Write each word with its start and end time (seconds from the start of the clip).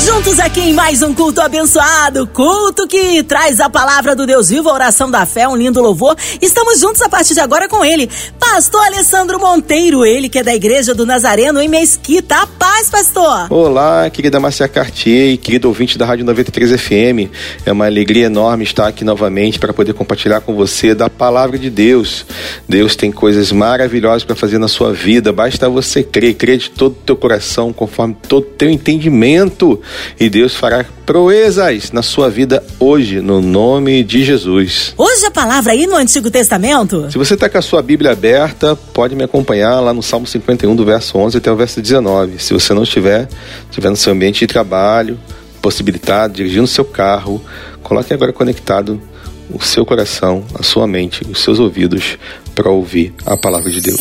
Juntos 0.00 0.40
aqui 0.40 0.60
em 0.60 0.72
mais 0.72 1.02
um 1.02 1.14
culto 1.14 1.40
abençoado, 1.40 2.26
culto 2.26 2.88
que 2.88 3.22
traz 3.22 3.60
a 3.60 3.70
palavra 3.70 4.16
do 4.16 4.26
Deus 4.26 4.48
vivo, 4.48 4.68
a 4.68 4.72
oração 4.72 5.10
da 5.10 5.24
fé, 5.26 5.46
um 5.46 5.54
lindo 5.54 5.80
louvor. 5.80 6.16
Estamos 6.40 6.80
juntos 6.80 7.02
a 7.02 7.08
partir 7.08 7.34
de 7.34 7.40
agora 7.40 7.68
com 7.68 7.84
ele, 7.84 8.08
Pastor 8.38 8.84
Alessandro 8.86 9.38
Monteiro, 9.38 10.04
ele 10.04 10.28
que 10.28 10.38
é 10.38 10.42
da 10.42 10.54
Igreja 10.54 10.94
do 10.94 11.06
Nazareno 11.06 11.60
em 11.60 11.68
Mesquita. 11.68 12.36
A 12.36 12.46
paz, 12.46 12.90
pastor! 12.90 13.46
Olá, 13.50 14.08
querida 14.10 14.40
Márcia 14.40 14.66
Cartier 14.66 15.34
e 15.34 15.36
querido 15.36 15.68
ouvinte 15.68 15.98
da 15.98 16.06
Rádio 16.06 16.24
93 16.24 16.80
FM. 16.80 17.30
É 17.64 17.70
uma 17.70 17.86
alegria 17.86 18.26
enorme 18.26 18.64
estar 18.64 18.88
aqui 18.88 19.04
novamente 19.04 19.58
para 19.58 19.72
poder 19.72 19.92
compartilhar 19.92 20.40
com 20.40 20.54
você 20.54 20.94
da 20.94 21.10
palavra 21.10 21.58
de 21.58 21.70
Deus. 21.70 22.26
Deus 22.68 22.96
tem 22.96 23.12
coisas 23.12 23.52
maravilhosas 23.52 24.24
para 24.24 24.34
fazer 24.34 24.58
na 24.58 24.68
sua 24.68 24.92
vida, 24.92 25.32
basta 25.32 25.68
você 25.68 26.02
crer, 26.02 26.34
crer 26.34 26.58
de 26.58 26.70
todo 26.70 26.92
o 26.92 27.04
teu 27.04 27.16
coração, 27.16 27.72
conforme 27.72 28.16
todo 28.28 28.44
o 28.44 28.50
teu 28.50 28.70
entendimento 28.70 29.81
e 30.18 30.28
Deus 30.28 30.54
fará 30.54 30.84
proezas 31.04 31.90
na 31.92 32.02
sua 32.02 32.30
vida 32.30 32.62
hoje, 32.78 33.20
no 33.20 33.40
nome 33.40 34.02
de 34.02 34.24
Jesus. 34.24 34.94
Hoje 34.96 35.26
a 35.26 35.30
palavra 35.30 35.72
aí 35.72 35.86
no 35.86 35.96
Antigo 35.96 36.30
Testamento? 36.30 37.10
Se 37.10 37.18
você 37.18 37.34
está 37.34 37.48
com 37.48 37.58
a 37.58 37.62
sua 37.62 37.82
Bíblia 37.82 38.12
aberta, 38.12 38.76
pode 38.76 39.14
me 39.14 39.24
acompanhar 39.24 39.80
lá 39.80 39.92
no 39.92 40.02
Salmo 40.02 40.26
51, 40.26 40.74
do 40.74 40.84
verso 40.84 41.18
11 41.18 41.38
até 41.38 41.50
o 41.50 41.56
verso 41.56 41.80
19. 41.80 42.38
Se 42.38 42.52
você 42.52 42.72
não 42.74 42.82
estiver, 42.82 43.28
estiver 43.68 43.90
no 43.90 43.96
seu 43.96 44.12
ambiente 44.12 44.40
de 44.40 44.46
trabalho, 44.46 45.18
possibilitado, 45.60 46.34
dirigindo 46.34 46.66
seu 46.66 46.84
carro, 46.84 47.42
coloque 47.82 48.12
agora 48.12 48.32
conectado 48.32 49.00
o 49.50 49.62
seu 49.62 49.84
coração, 49.84 50.44
a 50.58 50.62
sua 50.62 50.86
mente, 50.86 51.22
os 51.28 51.40
seus 51.40 51.58
ouvidos 51.58 52.18
para 52.54 52.70
ouvir 52.70 53.14
a 53.26 53.36
palavra 53.36 53.70
de 53.70 53.80
Deus. 53.80 54.00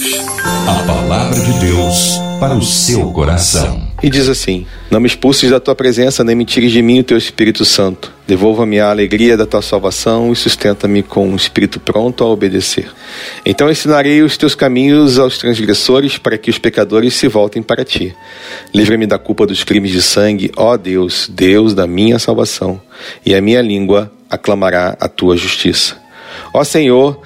A 0.68 0.84
palavra 0.86 1.40
de 1.40 1.60
Deus 1.60 2.18
para 2.40 2.56
o 2.56 2.64
seu 2.64 3.12
coração. 3.12 3.91
E 4.04 4.10
diz 4.10 4.28
assim: 4.28 4.66
Não 4.90 5.00
me 5.00 5.08
expulses 5.08 5.52
da 5.52 5.60
tua 5.60 5.76
presença, 5.76 6.24
nem 6.24 6.36
me 6.36 6.44
tires 6.44 6.72
de 6.72 6.82
mim 6.82 7.00
o 7.00 7.04
teu 7.04 7.18
Espírito 7.18 7.64
Santo. 7.64 8.12
Devolva-me 8.28 8.80
a 8.80 8.90
alegria 8.90 9.38
da 9.38 9.46
tua 9.46 9.62
salvação 9.62 10.32
e 10.32 10.36
sustenta-me 10.36 11.04
com 11.04 11.28
um 11.28 11.36
espírito 11.36 11.80
pronto 11.80 12.24
a 12.24 12.28
obedecer. 12.28 12.90
Então 13.46 13.70
ensinarei 13.70 14.24
os 14.24 14.38
teus 14.38 14.56
caminhos 14.56 15.20
aos 15.20 15.38
transgressores, 15.38 16.18
para 16.18 16.38
que 16.38 16.50
os 16.50 16.58
pecadores 16.58 17.14
se 17.14 17.28
voltem 17.28 17.62
para 17.62 17.86
ti. 17.86 18.16
Livra-me 18.74 19.06
da 19.06 19.20
culpa 19.20 19.46
dos 19.46 19.64
crimes 19.64 19.92
de 19.92 20.02
sangue, 20.02 20.52
ó 20.56 20.78
Deus, 20.78 21.30
Deus 21.32 21.74
da 21.74 21.86
minha 21.86 22.18
salvação, 22.18 22.82
e 23.24 23.36
a 23.36 23.42
minha 23.42 23.62
língua 23.62 24.12
aclamará 24.30 24.98
a 25.00 25.08
tua 25.08 25.38
justiça. 25.38 25.98
Ó 26.54 26.64
Senhor, 26.64 27.22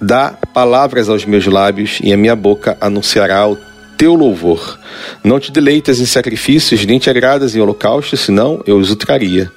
dá 0.00 0.36
palavras 0.52 1.08
aos 1.08 1.24
meus 1.24 1.46
lábios, 1.46 2.00
e 2.02 2.12
a 2.12 2.16
minha 2.16 2.36
boca 2.36 2.76
anunciará 2.80 3.46
o 3.46 3.56
teu 3.98 4.14
louvor. 4.14 4.78
Não 5.24 5.40
te 5.40 5.50
deleitas 5.50 5.98
em 5.98 6.06
sacrifícios, 6.06 6.86
nem 6.86 7.00
te 7.00 7.10
agradas 7.10 7.54
em 7.54 7.60
holocaustos, 7.60 8.20
senão 8.20 8.62
eu 8.64 8.78
os 8.78 8.94
traria. 8.94 9.52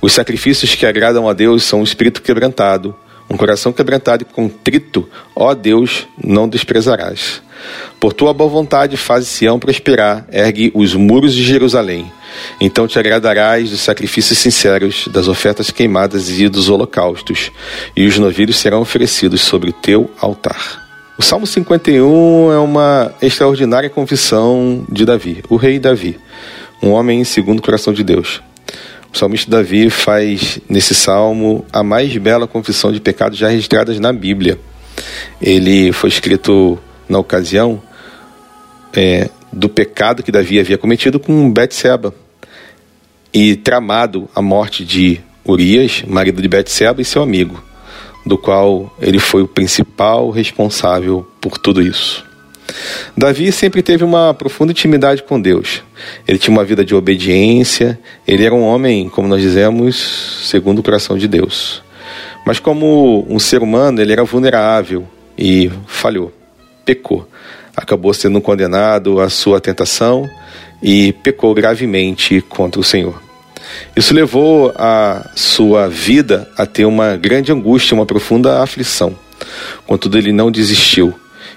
Os 0.00 0.12
sacrifícios 0.12 0.74
que 0.74 0.84
agradam 0.84 1.28
a 1.28 1.32
Deus 1.32 1.64
são 1.64 1.80
um 1.80 1.84
espírito 1.84 2.20
quebrantado, 2.20 2.94
um 3.30 3.36
coração 3.36 3.72
quebrantado 3.72 4.22
e 4.22 4.32
contrito, 4.32 5.08
ó 5.34 5.54
Deus, 5.54 6.06
não 6.22 6.46
desprezarás. 6.46 7.40
Por 7.98 8.12
tua 8.12 8.34
boa 8.34 8.50
vontade 8.50 8.96
faz 8.96 9.26
Sião 9.26 9.58
prosperar, 9.58 10.26
ergue 10.30 10.70
os 10.74 10.94
muros 10.94 11.32
de 11.32 11.42
Jerusalém. 11.42 12.12
Então 12.60 12.86
te 12.86 12.98
agradarás 12.98 13.70
dos 13.70 13.80
sacrifícios 13.80 14.38
sinceros, 14.38 15.08
das 15.08 15.28
ofertas 15.28 15.70
queimadas 15.70 16.28
e 16.28 16.48
dos 16.48 16.68
holocaustos, 16.68 17.50
e 17.96 18.04
os 18.06 18.18
novilhos 18.18 18.56
serão 18.56 18.80
oferecidos 18.80 19.40
sobre 19.40 19.70
o 19.70 19.72
teu 19.72 20.10
altar. 20.20 20.81
O 21.22 21.24
Salmo 21.24 21.46
51 21.46 22.52
é 22.52 22.58
uma 22.58 23.14
extraordinária 23.22 23.88
confissão 23.88 24.84
de 24.90 25.04
Davi, 25.04 25.40
o 25.48 25.54
rei 25.54 25.78
Davi, 25.78 26.18
um 26.82 26.90
homem 26.90 27.22
segundo 27.22 27.60
o 27.60 27.62
coração 27.62 27.92
de 27.92 28.02
Deus. 28.02 28.42
O 29.14 29.16
salmista 29.16 29.48
Davi 29.48 29.88
faz 29.88 30.58
nesse 30.68 30.96
salmo 30.96 31.64
a 31.72 31.84
mais 31.84 32.14
bela 32.16 32.48
confissão 32.48 32.90
de 32.90 33.00
pecados 33.00 33.38
já 33.38 33.48
registradas 33.48 34.00
na 34.00 34.12
Bíblia. 34.12 34.58
Ele 35.40 35.92
foi 35.92 36.10
escrito 36.10 36.76
na 37.08 37.20
ocasião 37.20 37.80
é, 38.92 39.30
do 39.52 39.68
pecado 39.68 40.24
que 40.24 40.32
Davi 40.32 40.58
havia 40.58 40.76
cometido 40.76 41.20
com 41.20 41.52
Betseba 41.52 42.12
e 43.32 43.54
tramado 43.54 44.28
a 44.34 44.42
morte 44.42 44.84
de 44.84 45.20
Urias, 45.44 46.02
marido 46.04 46.42
de 46.42 46.48
Betseba, 46.48 47.00
e 47.00 47.04
seu 47.04 47.22
amigo 47.22 47.62
do 48.24 48.38
qual 48.38 48.94
ele 49.00 49.18
foi 49.18 49.42
o 49.42 49.48
principal 49.48 50.30
responsável 50.30 51.26
por 51.40 51.58
tudo 51.58 51.82
isso. 51.82 52.24
Davi 53.16 53.52
sempre 53.52 53.82
teve 53.82 54.04
uma 54.04 54.32
profunda 54.32 54.72
intimidade 54.72 55.22
com 55.22 55.40
Deus. 55.40 55.82
Ele 56.26 56.38
tinha 56.38 56.56
uma 56.56 56.64
vida 56.64 56.84
de 56.84 56.94
obediência, 56.94 57.98
ele 58.26 58.44
era 58.44 58.54
um 58.54 58.62
homem, 58.62 59.08
como 59.08 59.28
nós 59.28 59.42
dizemos, 59.42 60.42
segundo 60.44 60.78
o 60.78 60.82
coração 60.82 61.18
de 61.18 61.28
Deus. 61.28 61.82
Mas 62.46 62.58
como 62.58 63.26
um 63.28 63.38
ser 63.38 63.62
humano, 63.62 64.00
ele 64.00 64.12
era 64.12 64.24
vulnerável 64.24 65.06
e 65.36 65.70
falhou, 65.86 66.32
pecou. 66.84 67.28
Acabou 67.76 68.12
sendo 68.12 68.40
condenado 68.40 69.20
à 69.20 69.30
sua 69.30 69.60
tentação 69.60 70.28
e 70.82 71.12
pecou 71.12 71.54
gravemente 71.54 72.40
contra 72.42 72.80
o 72.80 72.84
Senhor. 72.84 73.31
Isso 73.94 74.14
levou 74.14 74.72
a 74.76 75.30
sua 75.34 75.88
vida 75.88 76.48
a 76.56 76.66
ter 76.66 76.84
uma 76.84 77.16
grande 77.16 77.52
angústia, 77.52 77.94
uma 77.94 78.06
profunda 78.06 78.62
aflição. 78.62 79.16
Contudo, 79.86 80.18
ele 80.18 80.32
não 80.32 80.50
desistiu 80.50 81.14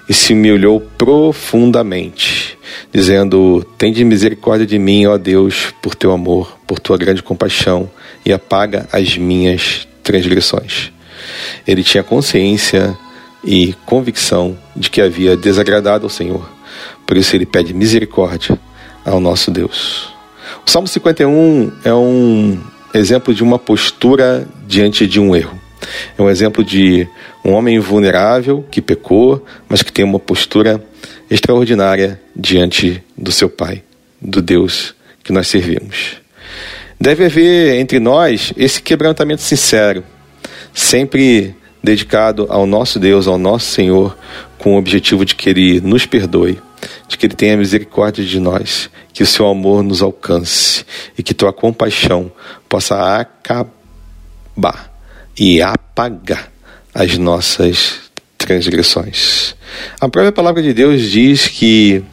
e 0.07 0.13
se 0.13 0.33
humilhou 0.33 0.79
profundamente, 0.79 2.57
dizendo: 2.93 3.65
Tende 3.77 4.03
misericórdia 4.03 4.65
de 4.65 4.77
mim, 4.77 5.05
ó 5.05 5.17
Deus, 5.17 5.73
por 5.81 5.95
teu 5.95 6.11
amor, 6.11 6.57
por 6.67 6.79
tua 6.79 6.97
grande 6.97 7.23
compaixão, 7.23 7.89
e 8.25 8.31
apaga 8.31 8.87
as 8.91 9.17
minhas 9.17 9.87
transgressões. 10.03 10.91
Ele 11.65 11.83
tinha 11.83 12.03
consciência 12.03 12.95
e 13.43 13.73
convicção 13.85 14.57
de 14.75 14.89
que 14.89 15.01
havia 15.01 15.35
desagradado 15.35 16.05
ao 16.05 16.09
Senhor. 16.09 16.49
Por 17.05 17.17
isso 17.17 17.35
ele 17.35 17.45
pede 17.45 17.73
misericórdia 17.73 18.59
ao 19.03 19.19
nosso 19.19 19.51
Deus. 19.51 20.14
O 20.65 20.69
Salmo 20.69 20.87
51 20.87 21.71
é 21.83 21.93
um 21.93 22.59
exemplo 22.93 23.33
de 23.33 23.43
uma 23.43 23.59
postura 23.59 24.47
diante 24.67 25.07
de 25.07 25.19
um 25.19 25.35
erro. 25.35 25.59
É 26.17 26.21
um 26.21 26.29
exemplo 26.29 26.63
de 26.63 27.07
um 27.43 27.51
homem 27.51 27.79
vulnerável 27.79 28.65
que 28.71 28.81
pecou, 28.81 29.45
mas 29.69 29.83
que 29.83 29.91
tem 29.91 30.03
uma 30.03 30.19
postura 30.19 30.83
extraordinária 31.29 32.19
diante 32.35 33.03
do 33.17 33.31
seu 33.31 33.49
Pai, 33.49 33.83
do 34.21 34.41
Deus 34.41 34.95
que 35.23 35.31
nós 35.31 35.47
servimos. 35.47 36.17
Deve 36.99 37.25
haver 37.25 37.79
entre 37.79 37.99
nós 37.99 38.53
esse 38.55 38.81
quebrantamento 38.81 39.41
sincero, 39.41 40.03
sempre 40.73 41.55
dedicado 41.83 42.47
ao 42.49 42.65
nosso 42.65 42.99
Deus, 42.99 43.27
ao 43.27 43.37
nosso 43.37 43.67
Senhor, 43.67 44.17
com 44.65 44.73
o 44.73 44.77
objetivo 44.79 45.23
de 45.23 45.35
que 45.35 45.47
Ele 45.47 45.79
nos 45.79 46.07
perdoe, 46.07 46.59
de 47.07 47.19
que 47.19 47.27
Ele 47.27 47.35
tenha 47.35 47.55
misericórdia 47.55 48.25
de 48.25 48.39
nós 48.39 48.89
que 49.13 49.21
o 49.21 49.25
seu 49.25 49.47
amor 49.47 49.83
nos 49.83 50.01
alcance 50.01 50.83
e 51.15 51.21
que 51.21 51.35
tua 51.35 51.53
compaixão 51.53 52.31
possa 52.67 53.19
acabar 53.19 54.91
e 55.37 55.61
apagar 55.61 56.51
as 56.95 57.15
nossas 57.15 58.09
transgressões. 58.39 59.55
A 60.01 60.09
própria 60.09 60.31
palavra 60.31 60.63
de 60.63 60.73
Deus 60.73 61.11
diz 61.11 61.47
que 61.47 62.03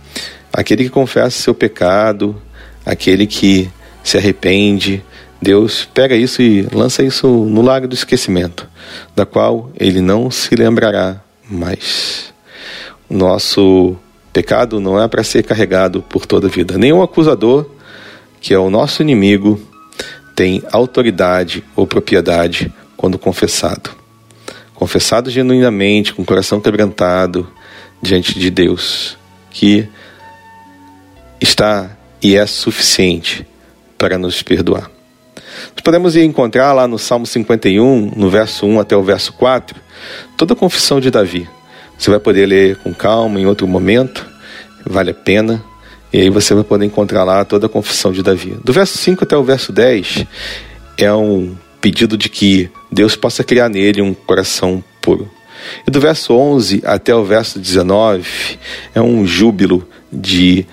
aquele 0.53 0.85
que 0.85 0.91
confessa 0.91 1.31
seu 1.31 1.55
pecado, 1.55 2.37
aquele 2.85 3.27
que 3.27 3.71
se 4.05 4.19
arrepende, 4.19 5.03
Deus 5.41 5.89
pega 5.95 6.15
isso 6.15 6.43
e 6.43 6.69
lança 6.71 7.03
isso 7.03 7.27
no 7.27 7.63
lago 7.63 7.89
do 7.89 7.95
esquecimento, 7.95 8.69
da 9.17 9.25
qual 9.25 9.73
ele 9.81 10.03
não 10.03 10.31
se 10.31 10.55
lembrará 10.55 11.19
mais. 11.49 12.32
Nosso 13.13 13.95
Pecado 14.33 14.81
não 14.81 15.01
é 15.01 15.07
para 15.07 15.23
ser 15.23 15.43
carregado 15.43 16.01
por 16.01 16.25
toda 16.25 16.47
a 16.47 16.51
vida. 16.51 16.79
Nenhum 16.79 17.03
acusador, 17.03 17.67
que 18.41 18.55
é 18.55 18.59
o 18.59 18.71
nosso 18.71 19.03
inimigo, 19.03 19.61
tem 20.35 20.63
autoridade 20.73 21.63
ou 21.77 21.87
propriedade 21.87 22.73
quando 22.97 23.19
confessado. 23.19 23.91
Confessado 24.75 25.31
genuinamente, 25.31 26.15
com 26.15 26.23
o 26.23 26.25
coração 26.25 26.59
quebrantado 26.59 27.47
diante 28.01 28.39
de 28.39 28.51
Deus, 28.51 29.19
que 29.51 29.87
está 31.39 31.91
e 32.23 32.35
é 32.35 32.47
suficiente 32.47 33.47
para 33.99 34.17
nos 34.17 34.43
perdoar. 34.43 34.91
Nós 35.73 35.83
podemos 35.85 36.17
encontrar 36.17 36.73
lá 36.73 36.89
no 36.89 36.99
Salmo 36.99 37.27
51, 37.27 38.13
no 38.17 38.31
verso 38.31 38.65
1 38.65 38.81
até 38.81 38.97
o 38.97 39.03
verso 39.03 39.35
4, 39.35 39.79
toda 40.37 40.55
a 40.55 40.57
confissão 40.57 40.99
de 40.99 41.11
Davi. 41.11 41.47
Você 42.03 42.11
vai 42.11 42.19
poder 42.19 42.47
ler 42.47 42.75
com 42.79 42.93
calma 42.93 43.39
em 43.39 43.47
outro 43.47 43.65
momento, 43.69 44.27
vale 44.85 45.13
a 45.13 45.15
pena. 45.15 45.63
E 46.13 46.23
aí 46.23 46.31
você 46.31 46.53
vai 46.53 46.65
poder 46.65 46.85
encontrar 46.85 47.23
lá 47.23 47.45
toda 47.45 47.67
a 47.67 47.69
confissão 47.69 48.11
de 48.11 48.25
Davi. 48.25 48.59
Do 48.65 48.73
verso 48.73 48.99
5 48.99 49.23
até 49.23 49.37
o 49.37 49.45
verso 49.45 49.73
10 49.73 50.27
é 50.99 51.15
um 51.15 51.55
pedido 51.81 52.17
de 52.17 52.29
que 52.29 52.69
Deus 52.91 53.15
possa 53.15 53.45
criar 53.45 53.69
nele 53.69 54.03
um 54.03 54.15
coração 54.15 54.83
puro. 55.01 55.31
E 55.87 55.93
do 55.93 56.01
verso 56.01 56.35
11 56.35 56.83
até 56.85 57.15
o 57.15 57.25
verso 57.25 57.61
19 57.61 58.27
é 58.97 59.01
um 59.01 59.25
júbilo 59.25 59.89
de 60.13 60.67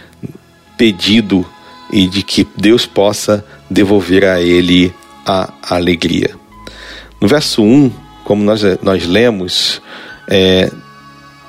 pedido 0.80 1.46
e 1.94 2.08
de 2.08 2.24
que 2.24 2.48
Deus 2.58 2.88
possa 2.88 3.46
devolver 3.70 4.26
a 4.26 4.42
ele 4.42 4.92
a 5.24 5.54
alegria. 5.62 6.32
No 7.22 7.28
verso 7.28 7.62
1, 7.62 7.92
como 8.24 8.44
nós, 8.44 8.64
nós 8.82 9.06
lemos, 9.06 9.80
é, 10.28 10.72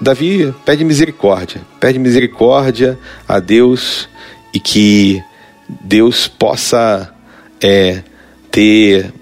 Davi 0.00 0.54
pede 0.64 0.82
misericórdia, 0.82 1.60
pede 1.78 1.98
misericórdia 1.98 2.98
a 3.28 3.38
Deus 3.38 4.08
e 4.54 4.58
que 4.58 5.22
Deus 5.68 6.26
possa 6.26 7.12
é, 7.60 8.02
ter 8.50 9.12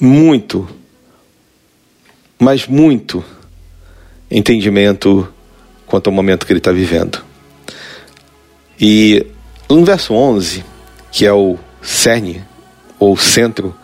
muito, 0.00 0.68
mas 2.38 2.66
muito 2.68 3.24
entendimento 4.30 5.28
quanto 5.84 6.06
ao 6.06 6.14
momento 6.14 6.46
que 6.46 6.52
ele 6.52 6.60
está 6.60 6.70
vivendo. 6.70 7.20
E 8.80 9.26
no 9.68 9.84
verso 9.84 10.14
11, 10.14 10.64
que 11.10 11.26
é 11.26 11.32
o 11.32 11.58
cerne 11.82 12.42
ou 13.00 13.16
centro 13.16 13.74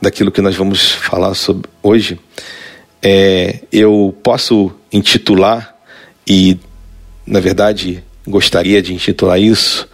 daquilo 0.00 0.32
que 0.32 0.40
nós 0.40 0.56
vamos 0.56 0.92
falar 0.92 1.34
sobre 1.34 1.68
hoje, 1.82 2.18
é, 3.02 3.60
eu 3.70 4.16
posso 4.22 4.72
intitular, 4.92 5.74
e 6.26 6.58
na 7.26 7.40
verdade 7.40 8.02
gostaria 8.26 8.82
de 8.82 8.92
intitular 8.92 9.40
isso, 9.40 9.88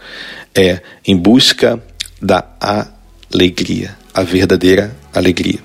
é 0.55 0.81
Em 1.05 1.15
Busca 1.15 1.81
da 2.21 2.43
Alegria, 2.59 3.95
a 4.13 4.23
verdadeira 4.23 4.95
alegria. 5.13 5.59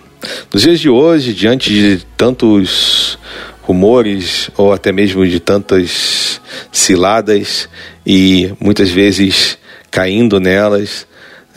Nos 0.52 0.62
dias 0.62 0.79
de 0.79 0.88
hoje, 0.88 1.34
diante 1.34 1.70
de 1.70 2.06
tantos 2.17 3.19
rumores 3.62 4.50
ou 4.56 4.73
até 4.73 4.93
mesmo 4.93 5.26
de 5.26 5.40
tantas 5.40 6.40
ciladas 6.70 7.69
e 8.06 8.52
muitas 8.61 8.90
vezes 8.90 9.58
caindo 9.90 10.40
nelas, 10.40 11.06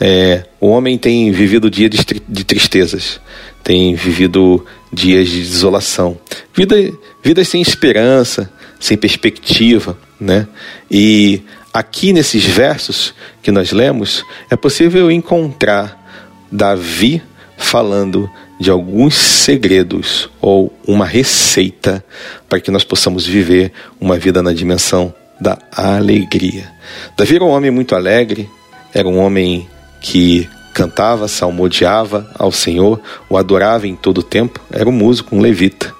é, 0.00 0.44
o 0.60 0.68
homem 0.68 0.98
tem 0.98 1.30
vivido 1.30 1.70
dias 1.70 1.90
de 2.28 2.44
tristezas, 2.44 3.20
tem 3.62 3.94
vivido 3.94 4.64
dias 4.92 5.28
de 5.28 5.40
desolação, 5.40 6.18
vida, 6.54 6.76
vidas 7.22 7.48
sem 7.48 7.60
esperança, 7.60 8.50
sem 8.78 8.96
perspectiva, 8.96 9.98
né? 10.20 10.46
E 10.90 11.42
aqui 11.72 12.12
nesses 12.12 12.44
versos 12.44 13.14
que 13.42 13.50
nós 13.50 13.72
lemos 13.72 14.24
é 14.50 14.56
possível 14.56 15.10
encontrar 15.10 16.04
Davi 16.50 17.22
falando 17.56 18.30
de 18.60 18.70
alguns 18.70 19.14
segredos 19.14 20.30
ou 20.40 20.72
uma 20.86 21.04
receita 21.04 22.04
para 22.48 22.60
que 22.60 22.70
nós 22.70 22.84
possamos 22.84 23.26
viver 23.26 23.72
uma 24.00 24.18
vida 24.18 24.42
na 24.42 24.52
dimensão 24.52 25.12
da 25.40 25.58
alegria. 25.70 26.70
Davi 27.16 27.36
era 27.36 27.44
um 27.44 27.50
homem 27.50 27.70
muito 27.70 27.94
alegre, 27.94 28.48
era 28.94 29.06
um 29.06 29.18
homem 29.18 29.68
que 30.00 30.48
cantava, 30.76 31.26
salmodiava 31.26 32.30
ao 32.38 32.52
Senhor, 32.52 33.00
o 33.30 33.38
adorava 33.38 33.86
em 33.88 33.96
todo 33.96 34.18
o 34.18 34.22
tempo, 34.22 34.60
era 34.70 34.86
um 34.86 34.92
músico, 34.92 35.34
um 35.34 35.40
levita, 35.40 35.94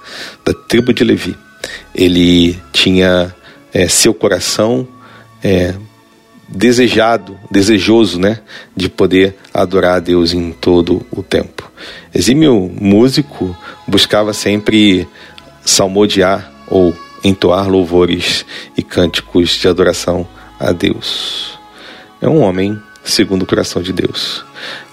da 0.45 0.53
tribo 0.53 0.93
de 0.93 1.03
Levi. 1.03 1.35
Ele 1.95 2.55
tinha 2.71 3.33
é, 3.73 3.87
seu 3.87 4.13
coração 4.13 4.87
é, 5.43 5.73
desejado, 6.47 7.37
desejoso, 7.49 8.19
né, 8.19 8.39
de 8.75 8.87
poder 8.87 9.35
adorar 9.53 9.95
a 9.95 9.99
Deus 9.99 10.31
em 10.31 10.51
todo 10.51 11.05
o 11.11 11.23
tempo. 11.23 11.69
Exímio 12.13 12.71
músico 12.79 13.57
buscava 13.87 14.31
sempre 14.31 15.07
salmodiar 15.65 16.51
ou 16.67 16.95
entoar 17.23 17.67
louvores 17.67 18.45
e 18.77 18.83
cânticos 18.83 19.51
de 19.57 19.67
adoração 19.67 20.27
a 20.59 20.71
Deus. 20.71 21.57
É 22.21 22.29
um 22.29 22.41
homem 22.41 22.79
segundo 23.07 23.43
o 23.43 23.45
coração 23.45 23.81
de 23.81 23.93
Deus. 23.93 24.43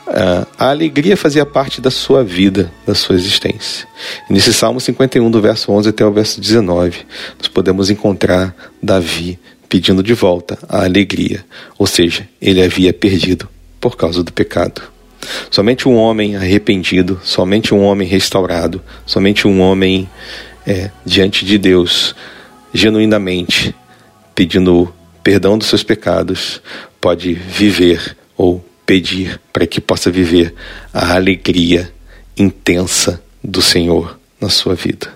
Uh, 0.06 0.46
a 0.58 0.68
alegria 0.70 1.16
fazia 1.16 1.46
parte 1.46 1.80
da 1.80 1.90
sua 1.90 2.22
vida, 2.22 2.70
da 2.86 2.94
sua 2.94 3.14
existência. 3.14 3.86
E 4.28 4.32
nesse 4.32 4.52
Salmo 4.52 4.80
51, 4.80 5.30
do 5.30 5.40
verso 5.40 5.72
11 5.72 5.88
até 5.88 6.04
o 6.04 6.12
verso 6.12 6.40
19, 6.40 7.06
nós 7.38 7.48
podemos 7.48 7.90
encontrar 7.90 8.54
Davi 8.82 9.38
pedindo 9.68 10.02
de 10.02 10.14
volta 10.14 10.58
a 10.68 10.84
alegria, 10.84 11.44
ou 11.78 11.86
seja, 11.86 12.28
ele 12.40 12.62
havia 12.62 12.92
perdido 12.92 13.48
por 13.80 13.96
causa 13.96 14.22
do 14.22 14.32
pecado. 14.32 14.82
Somente 15.50 15.88
um 15.88 15.96
homem 15.96 16.36
arrependido, 16.36 17.18
somente 17.24 17.74
um 17.74 17.82
homem 17.82 18.06
restaurado, 18.06 18.82
somente 19.06 19.48
um 19.48 19.60
homem 19.60 20.08
é, 20.66 20.90
diante 21.04 21.44
de 21.44 21.56
Deus, 21.58 22.14
genuinamente 22.72 23.74
pedindo 24.34 24.92
perdão 25.22 25.56
dos 25.56 25.68
seus 25.68 25.82
pecados, 25.82 26.60
pode 27.04 27.34
viver 27.34 28.16
ou 28.34 28.64
pedir 28.86 29.38
para 29.52 29.66
que 29.66 29.78
possa 29.78 30.10
viver 30.10 30.54
a 30.90 31.14
alegria 31.14 31.92
intensa 32.34 33.22
do 33.42 33.60
Senhor 33.60 34.18
na 34.40 34.48
sua 34.48 34.74
vida. 34.74 35.12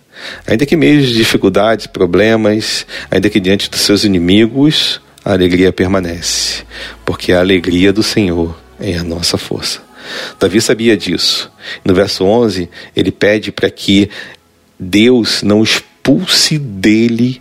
Ainda 0.46 0.66
que 0.66 0.76
meio 0.76 1.00
de 1.00 1.14
dificuldades, 1.14 1.86
problemas, 1.86 2.84
ainda 3.10 3.30
que 3.30 3.40
diante 3.40 3.70
dos 3.70 3.80
seus 3.80 4.04
inimigos, 4.04 5.00
a 5.24 5.32
alegria 5.32 5.72
permanece, 5.72 6.62
porque 7.06 7.32
a 7.32 7.40
alegria 7.40 7.90
do 7.90 8.02
Senhor 8.02 8.54
é 8.78 8.98
a 8.98 9.02
nossa 9.02 9.38
força. 9.38 9.80
Davi 10.38 10.60
sabia 10.60 10.94
disso. 10.94 11.50
No 11.82 11.94
verso 11.94 12.22
11, 12.22 12.68
ele 12.94 13.10
pede 13.10 13.50
para 13.50 13.70
que 13.70 14.10
Deus 14.78 15.42
não 15.42 15.62
expulse 15.62 16.58
dele 16.58 17.40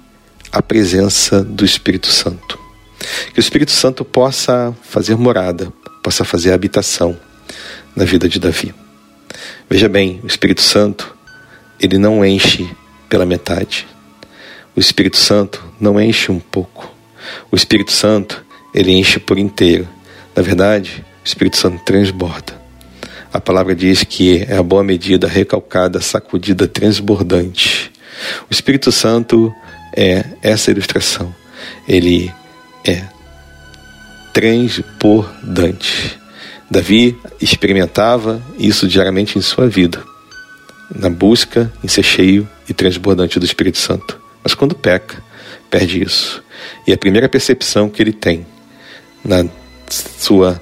a 0.54 0.62
presença 0.62 1.44
do 1.44 1.66
Espírito 1.66 2.08
Santo. 2.08 2.67
Que 3.34 3.40
o 3.40 3.42
Espírito 3.42 3.72
Santo 3.72 4.04
possa 4.04 4.76
fazer 4.84 5.16
morada, 5.16 5.72
possa 6.04 6.24
fazer 6.24 6.54
habitação 6.54 7.18
na 7.96 8.06
vida 8.06 8.28
de 8.28 8.40
Davi. 8.40 8.74
Veja 9.70 9.90
bem, 9.90 10.20
o 10.24 10.28
Espírito 10.28 10.62
Santo, 10.62 11.16
ele 11.80 11.98
não 11.98 12.26
enche 12.26 12.70
pela 13.10 13.26
metade. 13.26 13.88
O 14.76 14.80
Espírito 14.80 15.18
Santo 15.18 15.64
não 15.80 16.00
enche 16.00 16.32
um 16.32 16.40
pouco. 16.40 16.94
O 17.52 17.56
Espírito 17.56 17.92
Santo, 17.92 18.46
ele 18.74 18.92
enche 18.92 19.20
por 19.20 19.38
inteiro. 19.38 19.88
Na 20.36 20.42
verdade, 20.42 21.04
o 21.24 21.28
Espírito 21.28 21.58
Santo 21.58 21.84
transborda. 21.84 22.62
A 23.34 23.42
palavra 23.42 23.76
diz 23.76 24.04
que 24.04 24.46
é 24.48 24.56
a 24.56 24.64
boa 24.64 24.84
medida, 24.84 25.28
recalcada, 25.28 26.00
sacudida, 26.00 26.68
transbordante. 26.68 27.92
O 28.50 28.54
Espírito 28.54 28.92
Santo 28.92 29.54
é 29.96 30.24
essa 30.42 30.72
ilustração. 30.72 31.34
Ele 31.88 32.32
é 32.88 33.18
transbordante. 34.38 36.20
Davi 36.70 37.18
experimentava 37.42 38.40
isso 38.60 38.88
diariamente 38.88 39.36
em 39.36 39.42
sua 39.42 39.68
vida, 39.68 40.04
na 40.94 41.10
busca 41.10 41.74
em 41.84 41.88
ser 41.88 42.04
cheio 42.04 42.48
e 42.70 42.74
transbordante 42.74 43.40
do 43.40 43.46
Espírito 43.46 43.80
Santo. 43.80 44.20
Mas 44.44 44.54
quando 44.54 44.76
peca, 44.76 45.24
perde 45.72 46.04
isso. 46.04 46.44
E 46.86 46.94
a 46.94 46.98
primeira 46.98 47.28
percepção 47.28 47.90
que 47.90 48.00
ele 48.00 48.14
tem 48.14 48.46
na 49.26 49.44
sua 49.90 50.62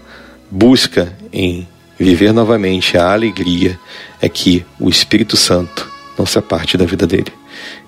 busca 0.49 1.13
em 1.33 1.67
viver 1.99 2.31
novamente 2.31 2.97
a 2.97 3.11
alegria 3.11 3.77
é 4.21 4.29
que 4.29 4.65
o 4.79 4.89
Espírito 4.89 5.35
Santo 5.35 5.91
não 6.17 6.25
se 6.25 6.39
aparte 6.39 6.77
da 6.77 6.85
vida 6.85 7.05
dele. 7.05 7.33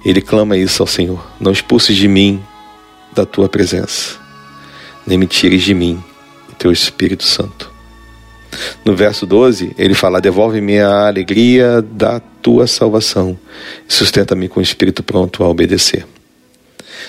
Ele 0.04 0.22
clama 0.22 0.58
isso 0.58 0.84
ao 0.84 0.88
Senhor: 0.88 1.26
Não 1.40 1.54
expulses 1.54 1.96
de 1.96 2.10
mim 2.10 2.44
da 3.14 3.26
tua 3.26 3.48
presença 3.48 4.27
nem 5.08 5.18
me 5.18 5.26
tires 5.26 5.64
de 5.64 5.74
mim 5.74 6.04
o 6.50 6.56
teu 6.56 6.72
Espírito 6.72 7.24
Santo. 7.24 7.72
No 8.84 8.96
verso 8.96 9.26
12, 9.26 9.74
ele 9.78 9.94
fala: 9.94 10.22
Devolve-me 10.22 10.80
a 10.80 11.08
alegria 11.08 11.82
da 11.82 12.20
tua 12.20 12.68
salvação 12.68 13.38
e 13.88 13.94
sustenta-me 13.94 14.48
com 14.48 14.60
o 14.60 14.64
espírito 14.64 15.02
pronto 15.04 15.44
a 15.44 15.48
obedecer. 15.48 16.06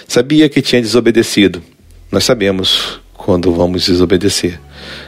Sabia 0.07 0.49
que 0.49 0.63
tinha 0.63 0.81
desobedecido. 0.81 1.63
Nós 2.11 2.25
sabemos 2.25 3.01
quando 3.15 3.53
vamos 3.53 3.85
desobedecer. 3.85 4.59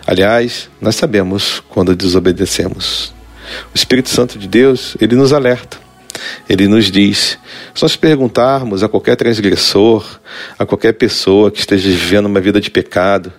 Aliás, 0.07 0.69
nós 0.81 0.97
sabemos 0.97 1.63
quando 1.69 1.97
desobedecemos. 1.97 3.15
O 3.75 3.77
Espírito 3.77 4.11
Santo 4.11 4.39
de 4.39 4.47
Deus, 4.47 4.97
ele 5.01 5.17
nos 5.17 5.33
alerta. 5.33 5.79
Ele 6.49 6.67
nos 6.69 6.91
diz: 6.91 7.39
se 7.75 7.83
nós 7.83 7.97
perguntarmos 7.97 8.83
a 8.83 8.89
qualquer 8.89 9.17
transgressor, 9.17 10.21
a 10.59 10.67
qualquer 10.67 10.93
pessoa 10.93 11.51
que 11.51 11.61
esteja 11.61 11.89
vivendo 11.89 12.27
uma 12.27 12.41
vida 12.41 12.61
de 12.61 12.71
pecado, 12.71 13.33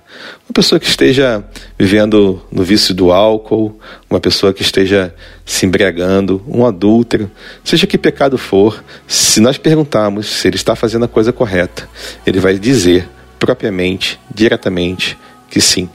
uma 0.47 0.53
pessoa 0.53 0.79
que 0.79 0.87
esteja 0.87 1.43
vivendo 1.77 2.41
no 2.51 2.63
vício 2.63 2.93
do 2.93 3.11
álcool, 3.11 3.79
uma 4.09 4.19
pessoa 4.19 4.53
que 4.53 4.61
esteja 4.61 5.13
se 5.45 5.65
embriagando, 5.65 6.43
um 6.47 6.65
adúltero, 6.65 7.29
seja 7.63 7.87
que 7.87 7.97
pecado 7.97 8.37
for, 8.37 8.83
se 9.07 9.39
nós 9.39 9.57
perguntarmos 9.57 10.27
se 10.27 10.47
ele 10.47 10.55
está 10.55 10.75
fazendo 10.75 11.05
a 11.05 11.07
coisa 11.07 11.33
correta, 11.33 11.87
ele 12.25 12.39
vai 12.39 12.57
dizer 12.57 13.07
propriamente, 13.39 14.19
diretamente, 14.33 15.17
que 15.49 15.59
sim. 15.59 15.89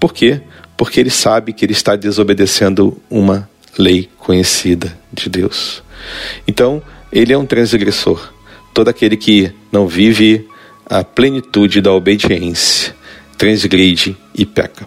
Por 0.00 0.12
quê? 0.12 0.42
porque 0.82 0.98
ele 0.98 1.10
sabe 1.10 1.52
que 1.52 1.64
ele 1.64 1.72
está 1.72 1.94
desobedecendo 1.94 3.00
uma 3.08 3.48
lei 3.78 4.10
conhecida 4.18 4.92
de 5.12 5.30
Deus. 5.30 5.80
Então, 6.46 6.82
ele 7.12 7.32
é 7.32 7.38
um 7.38 7.46
transgressor. 7.46 8.32
Todo 8.72 8.88
aquele 8.88 9.16
que 9.16 9.52
não 9.70 9.86
vive 9.86 10.48
a 10.86 11.04
plenitude 11.04 11.80
da 11.80 11.92
obediência 11.92 12.94
transgride 13.36 14.16
e 14.34 14.46
peca. 14.46 14.86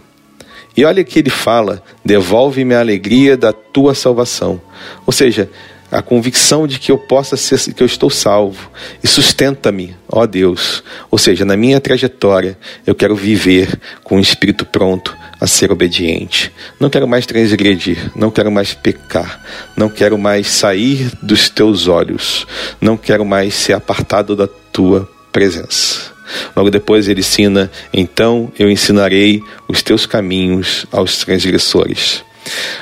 E 0.76 0.84
olha 0.84 1.04
que 1.04 1.20
ele 1.20 1.30
fala: 1.30 1.84
devolve-me 2.04 2.74
a 2.74 2.80
alegria 2.80 3.38
da 3.38 3.54
tua 3.54 3.94
salvação. 3.94 4.62
Ou 5.06 5.14
seja, 5.14 5.50
a 5.92 6.02
convicção 6.02 6.68
de 6.68 6.80
que 6.80 6.92
eu 6.92 6.98
possa 6.98 7.38
ser, 7.38 7.74
que 7.74 7.82
eu 7.82 7.86
estou 7.86 8.10
salvo 8.10 8.70
e 9.04 9.08
sustenta-me, 9.08 9.96
ó 10.10 10.26
Deus. 10.26 10.84
Ou 11.10 11.18
seja, 11.18 11.46
na 11.46 11.56
minha 11.56 11.80
trajetória, 11.80 12.58
eu 12.86 12.96
quero 12.96 13.16
viver 13.16 13.80
com 14.04 14.18
o 14.18 14.20
espírito 14.20 14.66
pronto 14.66 15.16
a 15.40 15.48
ser 15.48 15.72
obediente. 15.72 16.52
Não 16.80 16.90
quero 16.90 17.08
mais 17.08 17.26
transgredir, 17.26 18.12
não 18.16 18.32
quero 18.32 18.52
mais 18.52 18.74
pecar, 18.74 19.42
não 19.76 19.90
quero 19.90 20.18
mais 20.18 20.48
sair 20.48 21.12
dos 21.22 21.50
teus 21.50 21.88
olhos, 21.88 22.46
não 22.80 22.98
quero 22.98 23.26
mais 23.26 23.54
ser 23.54 23.74
apartado 23.74 24.36
da 24.36 24.48
tua 24.48 25.10
presença. 25.32 26.14
Logo 26.56 26.72
depois 26.72 27.08
ele 27.08 27.20
ensina: 27.20 27.72
Então 27.94 28.52
eu 28.58 28.70
ensinarei 28.70 29.42
os 29.68 29.82
teus 29.82 30.06
caminhos 30.06 30.86
aos 30.92 31.18
transgressores. 31.20 32.24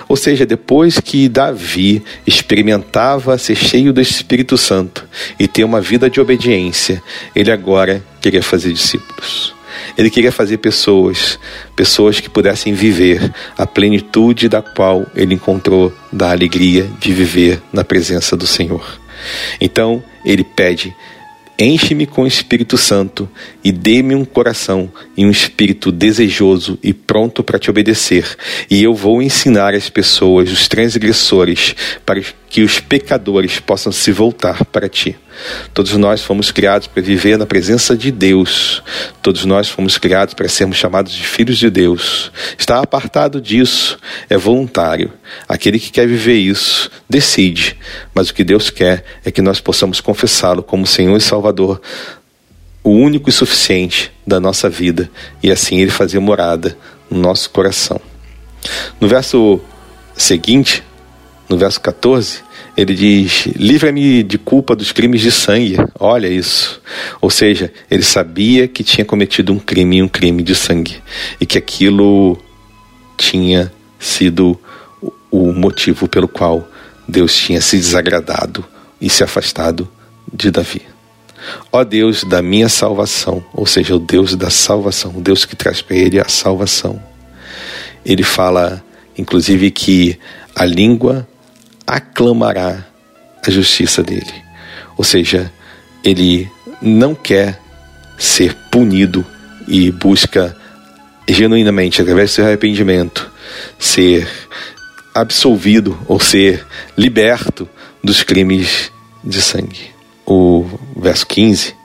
Ou 0.08 0.18
seja, 0.18 0.46
depois 0.46 1.00
que 1.00 1.30
Davi 1.30 2.04
experimentava 2.28 3.38
ser 3.38 3.56
cheio 3.56 3.94
do 3.94 4.02
Espírito 4.02 4.58
Santo 4.58 5.06
e 5.40 5.48
ter 5.48 5.64
uma 5.64 5.80
vida 5.80 6.10
de 6.10 6.20
obediência, 6.20 7.02
ele 7.34 7.52
agora 7.52 8.04
queria 8.22 8.44
fazer 8.44 8.74
discípulos. 8.74 9.53
Ele 9.98 10.10
queria 10.10 10.32
fazer 10.32 10.58
pessoas, 10.58 11.40
pessoas 11.76 12.20
que 12.20 12.30
pudessem 12.30 12.74
viver 12.74 13.34
a 13.58 13.66
plenitude 13.66 14.50
da 14.50 14.62
qual 14.62 15.06
ele 15.16 15.36
encontrou 15.36 15.94
da 16.12 16.32
alegria 16.32 16.90
de 17.00 17.14
viver 17.14 17.62
na 17.72 17.84
presença 17.84 18.36
do 18.36 18.48
Senhor. 18.48 19.00
Então, 19.60 20.04
ele 20.26 20.44
pede 20.44 20.96
Enche-me 21.58 22.08
com 22.08 22.24
o 22.24 22.28
Espírito 22.28 22.78
Santo 22.78 23.30
e 23.64 23.72
dê-me 23.72 24.16
um 24.16 24.26
coração 24.26 24.92
e 25.16 25.24
um 25.24 25.30
espírito 25.30 25.92
desejoso 25.92 26.80
e 26.82 26.94
pronto 26.94 27.44
para 27.44 27.60
te 27.60 27.70
obedecer. 27.70 28.36
E 28.70 28.82
eu 28.82 28.96
vou 28.96 29.22
ensinar 29.22 29.76
as 29.76 29.88
pessoas, 29.88 30.52
os 30.52 30.68
transgressores, 30.68 31.76
para 32.04 32.20
que 32.54 32.62
os 32.62 32.80
pecadores 32.80 33.60
possam 33.60 33.92
se 33.92 34.12
voltar 34.12 34.64
para 34.66 34.88
ti. 34.88 35.18
Todos 35.74 35.98
nós 35.98 36.22
fomos 36.22 36.52
criados 36.52 36.86
para 36.86 37.02
viver 37.02 37.36
na 37.36 37.48
presença 37.48 37.98
de 37.98 38.12
Deus. 38.12 38.84
Todos 39.24 39.44
nós 39.44 39.70
fomos 39.70 39.98
criados 39.98 40.36
para 40.36 40.48
sermos 40.48 40.78
chamados 40.78 41.14
de 41.14 41.26
filhos 41.26 41.58
de 41.58 41.72
Deus. 41.72 42.32
Estar 42.56 42.78
apartado 42.78 43.42
disso 43.42 43.98
é 44.30 44.38
voluntário. 44.38 45.12
Aquele 45.50 45.80
que 45.80 45.90
quer 45.90 46.08
viver 46.08 46.36
isso 46.36 46.92
decide, 47.10 47.76
mas 48.14 48.30
o 48.30 48.36
que 48.36 48.44
Deus 48.44 48.70
quer 48.70 49.04
é 49.26 49.32
que 49.32 49.42
nós 49.42 49.60
possamos 49.60 50.00
confessá-lo 50.00 50.62
como 50.62 50.86
Senhor 50.86 51.18
e 51.18 51.22
Salvador, 51.22 51.82
o 52.84 52.92
único 52.92 53.32
e 53.32 53.34
suficiente 53.34 54.12
da 54.28 54.40
nossa 54.40 54.70
vida, 54.70 55.10
e 55.42 55.52
assim 55.52 55.80
ele 55.80 55.90
fazer 55.90 56.20
morada 56.20 56.78
no 57.10 57.20
nosso 57.20 57.50
coração. 57.50 58.00
No 59.02 59.08
verso 59.08 59.60
seguinte, 60.16 60.84
no 61.54 61.58
verso 61.60 61.80
14, 61.82 62.40
ele 62.76 62.96
diz: 62.96 63.48
Livra-me 63.56 64.24
de 64.24 64.40
culpa 64.40 64.76
dos 64.76 64.92
crimes 64.92 65.22
de 65.22 65.32
sangue. 65.32 65.78
Olha 66.00 66.28
isso. 66.28 66.82
Ou 67.22 67.30
seja, 67.30 67.72
ele 67.90 68.02
sabia 68.02 68.68
que 68.68 68.84
tinha 68.84 69.06
cometido 69.06 69.54
um 69.54 69.60
crime, 69.60 70.02
um 70.02 70.08
crime 70.08 70.42
de 70.42 70.56
sangue, 70.56 71.02
e 71.40 71.46
que 71.46 71.58
aquilo 71.58 72.38
tinha 73.16 73.72
sido 74.00 74.60
o 75.30 75.54
motivo 75.54 76.08
pelo 76.08 76.28
qual 76.28 76.68
Deus 77.08 77.36
tinha 77.36 77.62
se 77.62 77.78
desagradado 77.78 78.66
e 79.00 79.10
se 79.10 79.24
afastado 79.24 79.88
de 80.32 80.50
Davi. 80.50 80.82
Ó 81.72 81.84
Deus 81.84 82.24
da 82.24 82.42
minha 82.42 82.70
salvação, 82.70 83.44
ou 83.54 83.68
seja, 83.68 83.96
o 83.96 84.00
Deus 84.00 84.36
da 84.36 84.50
salvação, 84.50 85.14
o 85.16 85.22
Deus 85.22 85.46
que 85.46 85.56
traz 85.56 85.84
para 85.84 85.96
ele 85.96 86.20
a 86.20 86.28
salvação. 86.28 87.00
Ele 88.04 88.24
fala, 88.24 88.84
inclusive, 89.16 89.70
que 89.70 90.18
a 90.56 90.66
língua 90.66 91.28
aclamará 91.86 92.86
a 93.46 93.52
justiça 93.52 94.02
dele. 94.02 94.34
Ou 94.98 95.04
seja, 95.04 95.52
ele 96.04 96.50
não 96.82 97.16
quer 97.16 97.60
ser 98.18 98.56
punido 98.72 99.26
e 99.68 99.92
busca 99.92 100.56
genuinamente, 101.28 102.02
através 102.02 102.32
do 102.32 102.34
seu 102.36 102.46
arrependimento, 102.46 103.32
ser 103.80 104.28
absolvido 105.14 105.98
ou 106.08 106.20
ser 106.20 106.66
liberto 106.98 107.68
dos 108.04 108.24
crimes 108.24 108.92
de 109.24 109.42
sangue. 109.42 109.92
O 110.26 110.66
verso 110.96 111.26
15, 111.28 111.76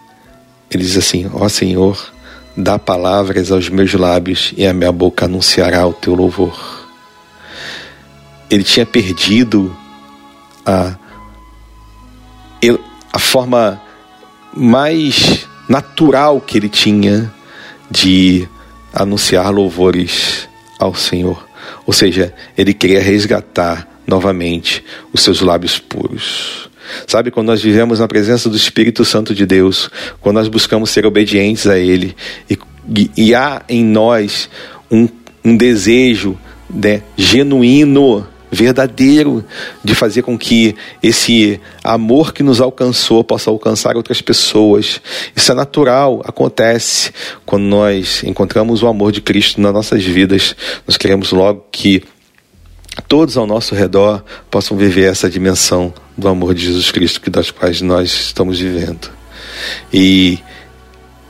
ele 0.70 0.82
diz 0.82 0.96
assim: 0.96 1.30
Ó 1.32 1.48
Senhor, 1.48 2.12
dá 2.56 2.78
palavras 2.78 3.52
aos 3.52 3.68
meus 3.68 3.92
lábios 3.94 4.52
e 4.56 4.66
a 4.66 4.72
minha 4.72 4.92
boca 4.92 5.26
anunciará 5.26 5.86
o 5.86 5.92
teu 5.92 6.14
louvor. 6.14 6.88
Ele 8.50 8.64
tinha 8.64 8.86
perdido 8.86 9.76
a, 10.68 10.94
a 13.10 13.18
forma 13.18 13.80
mais 14.54 15.48
natural 15.66 16.40
que 16.42 16.58
ele 16.58 16.68
tinha 16.68 17.32
de 17.90 18.46
anunciar 18.92 19.50
louvores 19.50 20.46
ao 20.78 20.94
Senhor. 20.94 21.46
Ou 21.86 21.92
seja, 21.92 22.34
ele 22.56 22.74
queria 22.74 23.00
resgatar 23.00 23.88
novamente 24.06 24.84
os 25.12 25.22
seus 25.22 25.40
lábios 25.40 25.78
puros. 25.78 26.68
Sabe, 27.06 27.30
quando 27.30 27.48
nós 27.48 27.62
vivemos 27.62 28.00
na 28.00 28.08
presença 28.08 28.48
do 28.48 28.56
Espírito 28.56 29.04
Santo 29.04 29.34
de 29.34 29.46
Deus, 29.46 29.90
quando 30.20 30.36
nós 30.36 30.48
buscamos 30.48 30.90
ser 30.90 31.06
obedientes 31.06 31.66
a 31.66 31.78
Ele, 31.78 32.14
e, 32.48 32.58
e, 32.94 33.10
e 33.16 33.34
há 33.34 33.62
em 33.68 33.84
nós 33.84 34.48
um, 34.90 35.08
um 35.44 35.56
desejo 35.56 36.38
né, 36.68 37.02
genuíno 37.16 38.26
verdadeiro 38.50 39.44
de 39.82 39.94
fazer 39.94 40.22
com 40.22 40.38
que 40.38 40.74
esse 41.02 41.60
amor 41.82 42.32
que 42.32 42.42
nos 42.42 42.60
alcançou 42.60 43.22
possa 43.22 43.50
alcançar 43.50 43.96
outras 43.96 44.20
pessoas. 44.20 45.00
Isso 45.34 45.52
é 45.52 45.54
natural, 45.54 46.22
acontece 46.24 47.12
quando 47.44 47.64
nós 47.64 48.22
encontramos 48.24 48.82
o 48.82 48.86
amor 48.86 49.12
de 49.12 49.20
Cristo 49.20 49.60
nas 49.60 49.72
nossas 49.72 50.04
vidas. 50.04 50.54
Nós 50.86 50.96
queremos 50.96 51.32
logo 51.32 51.66
que 51.70 52.02
todos 53.06 53.36
ao 53.36 53.46
nosso 53.46 53.74
redor 53.74 54.24
possam 54.50 54.76
viver 54.76 55.10
essa 55.10 55.28
dimensão 55.30 55.92
do 56.16 56.28
amor 56.28 56.54
de 56.54 56.64
Jesus 56.64 56.90
Cristo 56.90 57.20
que 57.20 57.30
das 57.30 57.50
quais 57.50 57.80
nós 57.80 58.12
estamos 58.12 58.58
vivendo. 58.58 59.10
E 59.92 60.38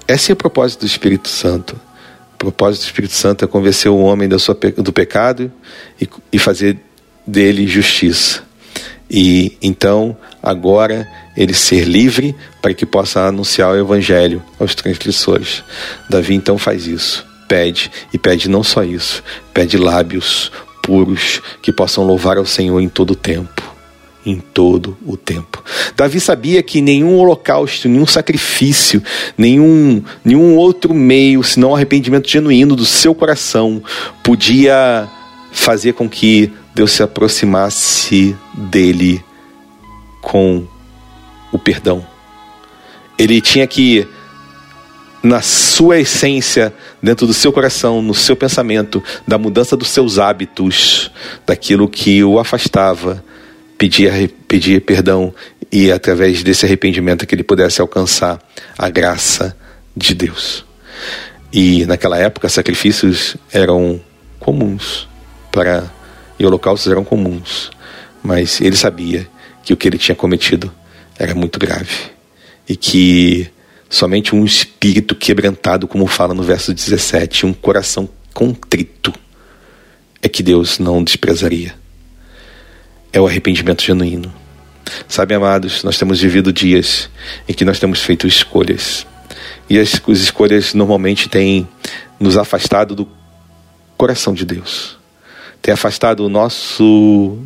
esse 0.06 0.30
é 0.30 0.34
o 0.34 0.36
propósito 0.36 0.80
do 0.80 0.86
Espírito 0.86 1.28
Santo. 1.28 1.78
O 2.34 2.38
propósito 2.38 2.82
do 2.82 2.86
Espírito 2.86 3.14
Santo 3.14 3.44
é 3.44 3.48
convencer 3.48 3.90
o 3.90 3.98
homem 3.98 4.28
do, 4.28 4.38
sua, 4.38 4.56
do 4.76 4.92
pecado 4.92 5.52
e, 6.00 6.08
e 6.32 6.38
fazer 6.38 6.78
dele 7.28 7.66
justiça. 7.66 8.42
E 9.10 9.56
então, 9.62 10.16
agora, 10.42 11.06
ele 11.36 11.54
ser 11.54 11.84
livre 11.84 12.34
para 12.60 12.74
que 12.74 12.84
possa 12.84 13.26
anunciar 13.26 13.72
o 13.72 13.78
evangelho 13.78 14.42
aos 14.58 14.74
transgressores. 14.74 15.62
Davi 16.08 16.34
então 16.34 16.58
faz 16.58 16.86
isso. 16.86 17.26
Pede, 17.46 17.90
e 18.12 18.18
pede 18.18 18.48
não 18.50 18.62
só 18.62 18.82
isso, 18.82 19.22
pede 19.54 19.78
lábios 19.78 20.52
puros 20.82 21.40
que 21.62 21.72
possam 21.72 22.06
louvar 22.06 22.36
ao 22.36 22.44
Senhor 22.44 22.78
em 22.80 22.88
todo 22.88 23.12
o 23.12 23.16
tempo. 23.16 23.62
Em 24.26 24.38
todo 24.38 24.98
o 25.06 25.16
tempo. 25.16 25.64
Davi 25.96 26.20
sabia 26.20 26.62
que 26.62 26.82
nenhum 26.82 27.16
holocausto, 27.16 27.88
nenhum 27.88 28.06
sacrifício, 28.06 29.02
nenhum, 29.38 30.02
nenhum 30.22 30.56
outro 30.56 30.92
meio, 30.92 31.42
senão 31.42 31.70
o 31.70 31.74
arrependimento 31.74 32.28
genuíno 32.28 32.76
do 32.76 32.84
seu 32.84 33.14
coração, 33.14 33.82
podia 34.22 35.08
fazer 35.50 35.94
com 35.94 36.08
que 36.08 36.52
Deus 36.78 36.92
se 36.92 37.02
aproximasse 37.02 38.36
dele 38.54 39.24
com 40.20 40.64
o 41.50 41.58
perdão. 41.58 42.06
Ele 43.18 43.40
tinha 43.40 43.66
que, 43.66 44.06
na 45.20 45.42
sua 45.42 45.98
essência, 45.98 46.72
dentro 47.02 47.26
do 47.26 47.34
seu 47.34 47.52
coração, 47.52 48.00
no 48.00 48.14
seu 48.14 48.36
pensamento, 48.36 49.02
da 49.26 49.36
mudança 49.36 49.76
dos 49.76 49.88
seus 49.88 50.20
hábitos, 50.20 51.10
daquilo 51.44 51.88
que 51.88 52.22
o 52.22 52.38
afastava, 52.38 53.24
pedir, 53.76 54.28
pedir 54.46 54.80
perdão 54.82 55.34
e, 55.72 55.90
através 55.90 56.44
desse 56.44 56.64
arrependimento, 56.64 57.26
que 57.26 57.34
ele 57.34 57.42
pudesse 57.42 57.80
alcançar 57.80 58.38
a 58.78 58.88
graça 58.88 59.56
de 59.96 60.14
Deus. 60.14 60.64
E 61.52 61.84
naquela 61.86 62.18
época, 62.18 62.48
sacrifícios 62.48 63.36
eram 63.52 64.00
comuns 64.38 65.08
para 65.50 65.97
e 66.38 66.46
holocaustos 66.46 66.90
eram 66.90 67.04
comuns, 67.04 67.70
mas 68.22 68.60
ele 68.60 68.76
sabia 68.76 69.28
que 69.62 69.72
o 69.72 69.76
que 69.76 69.88
ele 69.88 69.98
tinha 69.98 70.14
cometido 70.14 70.72
era 71.18 71.34
muito 71.34 71.58
grave 71.58 72.10
e 72.68 72.76
que 72.76 73.50
somente 73.88 74.34
um 74.34 74.44
espírito 74.44 75.14
quebrantado, 75.14 75.88
como 75.88 76.06
fala 76.06 76.34
no 76.34 76.42
verso 76.42 76.74
17, 76.74 77.46
um 77.46 77.52
coração 77.52 78.08
contrito, 78.34 79.12
é 80.22 80.28
que 80.28 80.42
Deus 80.42 80.78
não 80.78 81.02
desprezaria. 81.02 81.74
É 83.12 83.20
o 83.20 83.26
arrependimento 83.26 83.82
genuíno. 83.82 84.32
Sabe, 85.06 85.34
amados, 85.34 85.82
nós 85.82 85.98
temos 85.98 86.20
vivido 86.20 86.52
dias 86.52 87.08
em 87.48 87.54
que 87.54 87.64
nós 87.64 87.78
temos 87.78 88.02
feito 88.02 88.26
escolhas. 88.26 89.06
E 89.68 89.78
as, 89.78 90.00
as 90.08 90.18
escolhas 90.18 90.74
normalmente 90.74 91.28
têm 91.28 91.66
nos 92.20 92.36
afastado 92.36 92.94
do 92.94 93.08
coração 93.96 94.34
de 94.34 94.44
Deus. 94.44 94.97
Tem 95.60 95.74
afastado 95.74 96.24
o 96.24 96.28
nosso 96.28 97.38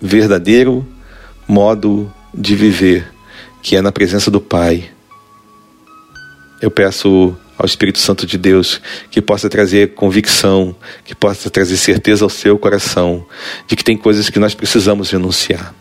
verdadeiro 0.00 0.86
modo 1.48 2.12
de 2.34 2.54
viver, 2.54 3.12
que 3.62 3.76
é 3.76 3.82
na 3.82 3.92
presença 3.92 4.30
do 4.30 4.40
Pai. 4.40 4.90
Eu 6.60 6.70
peço 6.70 7.36
ao 7.58 7.66
Espírito 7.66 7.98
Santo 7.98 8.26
de 8.26 8.36
Deus 8.36 8.80
que 9.10 9.22
possa 9.22 9.48
trazer 9.48 9.94
convicção, 9.94 10.74
que 11.04 11.14
possa 11.14 11.48
trazer 11.48 11.76
certeza 11.76 12.24
ao 12.24 12.30
seu 12.30 12.58
coração 12.58 13.24
de 13.66 13.76
que 13.76 13.84
tem 13.84 13.96
coisas 13.96 14.28
que 14.28 14.38
nós 14.38 14.54
precisamos 14.54 15.10
renunciar. 15.10 15.74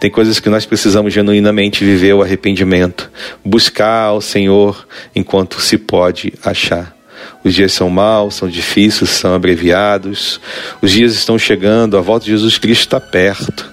Tem 0.00 0.10
coisas 0.10 0.38
que 0.38 0.50
nós 0.50 0.66
precisamos 0.66 1.12
genuinamente 1.12 1.84
viver 1.84 2.12
o 2.12 2.22
arrependimento, 2.22 3.10
buscar 3.44 4.04
ao 4.04 4.20
Senhor 4.20 4.86
enquanto 5.14 5.60
se 5.60 5.78
pode 5.78 6.32
achar. 6.44 6.99
Os 7.42 7.54
dias 7.54 7.72
são 7.72 7.88
maus, 7.88 8.34
são 8.34 8.48
difíceis, 8.48 9.10
são 9.10 9.34
abreviados. 9.34 10.40
Os 10.82 10.92
dias 10.92 11.14
estão 11.14 11.38
chegando, 11.38 11.96
a 11.96 12.00
volta 12.00 12.26
de 12.26 12.32
Jesus 12.32 12.58
Cristo 12.58 12.82
está 12.82 13.00
perto. 13.00 13.70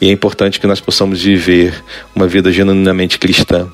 E 0.00 0.08
é 0.08 0.10
importante 0.10 0.58
que 0.58 0.66
nós 0.66 0.80
possamos 0.80 1.22
viver 1.22 1.82
uma 2.14 2.26
vida 2.26 2.50
genuinamente 2.50 3.18
cristã. 3.18 3.68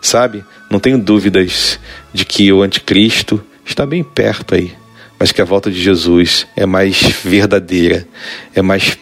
Sabe? 0.00 0.44
Não 0.70 0.78
tenho 0.78 0.98
dúvidas 0.98 1.78
de 2.12 2.24
que 2.24 2.52
o 2.52 2.62
anticristo 2.62 3.44
está 3.64 3.84
bem 3.84 4.02
perto 4.02 4.54
aí, 4.54 4.72
mas 5.18 5.32
que 5.32 5.42
a 5.42 5.44
volta 5.44 5.70
de 5.70 5.80
Jesus 5.80 6.46
é 6.56 6.64
mais 6.64 7.00
verdadeira, 7.24 8.06
é 8.54 8.62
mais 8.62 8.96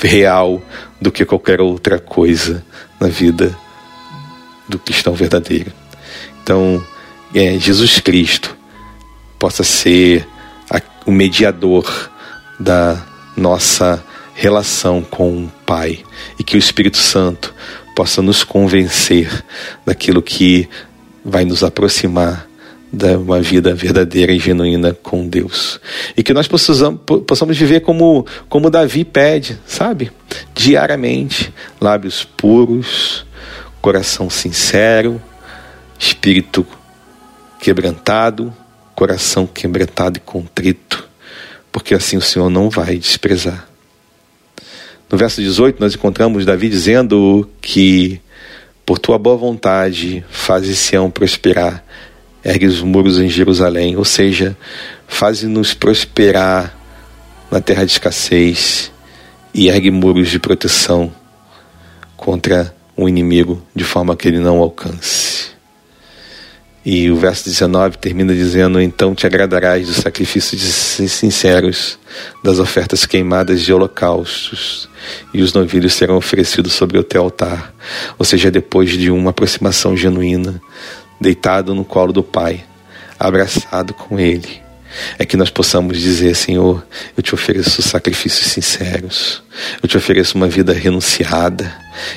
real 0.00 0.62
do 1.00 1.10
que 1.12 1.24
qualquer 1.24 1.60
outra 1.60 1.98
coisa 1.98 2.64
na 3.00 3.08
vida 3.08 3.56
do 4.68 4.78
cristão 4.78 5.14
verdadeiro. 5.14 5.72
Então, 6.42 6.82
é, 7.34 7.58
Jesus 7.58 8.00
Cristo 8.00 8.56
possa 9.42 9.64
ser 9.64 10.24
a, 10.70 10.80
o 11.04 11.10
mediador 11.10 12.12
da 12.60 13.04
nossa 13.36 14.00
relação 14.34 15.02
com 15.02 15.46
o 15.46 15.52
Pai 15.66 15.98
e 16.38 16.44
que 16.44 16.54
o 16.54 16.58
Espírito 16.60 16.98
Santo 16.98 17.52
possa 17.96 18.22
nos 18.22 18.44
convencer 18.44 19.44
daquilo 19.84 20.22
que 20.22 20.68
vai 21.24 21.44
nos 21.44 21.64
aproximar 21.64 22.46
de 22.92 23.16
uma 23.16 23.40
vida 23.40 23.74
verdadeira 23.74 24.30
e 24.30 24.38
genuína 24.38 24.94
com 24.94 25.26
Deus. 25.26 25.80
E 26.16 26.22
que 26.22 26.32
nós 26.32 26.46
possamos, 26.46 27.00
possamos 27.26 27.58
viver 27.58 27.80
como, 27.80 28.24
como 28.48 28.70
Davi 28.70 29.04
pede, 29.04 29.58
sabe? 29.66 30.12
Diariamente. 30.54 31.52
Lábios 31.80 32.22
puros, 32.22 33.26
coração 33.80 34.30
sincero, 34.30 35.20
espírito 35.98 36.64
quebrantado, 37.58 38.54
coração 39.02 39.48
quebrantado 39.48 40.18
e 40.18 40.20
contrito, 40.20 41.08
porque 41.72 41.92
assim 41.92 42.16
o 42.16 42.22
Senhor 42.22 42.48
não 42.48 42.70
vai 42.70 42.96
desprezar. 42.96 43.66
No 45.10 45.18
verso 45.18 45.42
18, 45.42 45.80
nós 45.80 45.92
encontramos 45.92 46.46
Davi 46.46 46.68
dizendo 46.68 47.50
que 47.60 48.20
por 48.86 49.00
tua 49.00 49.18
boa 49.18 49.36
vontade 49.36 50.24
fazes 50.30 50.78
Sião 50.78 51.10
prosperar 51.10 51.84
ergue 52.44 52.64
os 52.64 52.80
muros 52.80 53.18
em 53.18 53.28
Jerusalém, 53.28 53.96
ou 53.96 54.04
seja, 54.04 54.56
faze-nos 55.08 55.74
prosperar 55.74 56.72
na 57.50 57.60
terra 57.60 57.84
de 57.84 57.90
escassez 57.90 58.92
e 59.52 59.66
ergue 59.66 59.90
muros 59.90 60.28
de 60.28 60.38
proteção 60.38 61.12
contra 62.16 62.72
o 62.96 63.08
inimigo 63.08 63.60
de 63.74 63.82
forma 63.82 64.14
que 64.14 64.28
ele 64.28 64.38
não 64.38 64.58
alcance. 64.58 65.51
E 66.84 67.10
o 67.10 67.16
verso 67.16 67.44
19 67.44 67.98
termina 67.98 68.34
dizendo: 68.34 68.80
Então 68.80 69.14
te 69.14 69.26
agradarás 69.26 69.86
dos 69.86 69.96
sacrifícios 69.96 70.60
sinceros, 71.10 71.98
das 72.42 72.58
ofertas 72.58 73.06
queimadas 73.06 73.60
de 73.60 73.72
holocaustos, 73.72 74.88
e 75.32 75.42
os 75.42 75.52
novilhos 75.52 75.94
serão 75.94 76.16
oferecidos 76.16 76.72
sobre 76.72 76.98
o 76.98 77.04
teu 77.04 77.22
altar. 77.22 77.72
Ou 78.18 78.24
seja, 78.24 78.50
depois 78.50 78.90
de 78.90 79.10
uma 79.10 79.30
aproximação 79.30 79.96
genuína 79.96 80.60
deitado 81.20 81.74
no 81.74 81.84
colo 81.84 82.12
do 82.12 82.22
Pai, 82.22 82.64
abraçado 83.18 83.94
com 83.94 84.18
Ele, 84.18 84.61
é 85.18 85.24
que 85.24 85.36
nós 85.36 85.50
possamos 85.50 85.98
dizer: 85.98 86.34
Senhor, 86.34 86.84
eu 87.16 87.22
te 87.22 87.34
ofereço 87.34 87.82
sacrifícios 87.82 88.46
sinceros, 88.48 89.42
eu 89.82 89.88
te 89.88 89.96
ofereço 89.96 90.36
uma 90.36 90.48
vida 90.48 90.72
renunciada, 90.72 91.72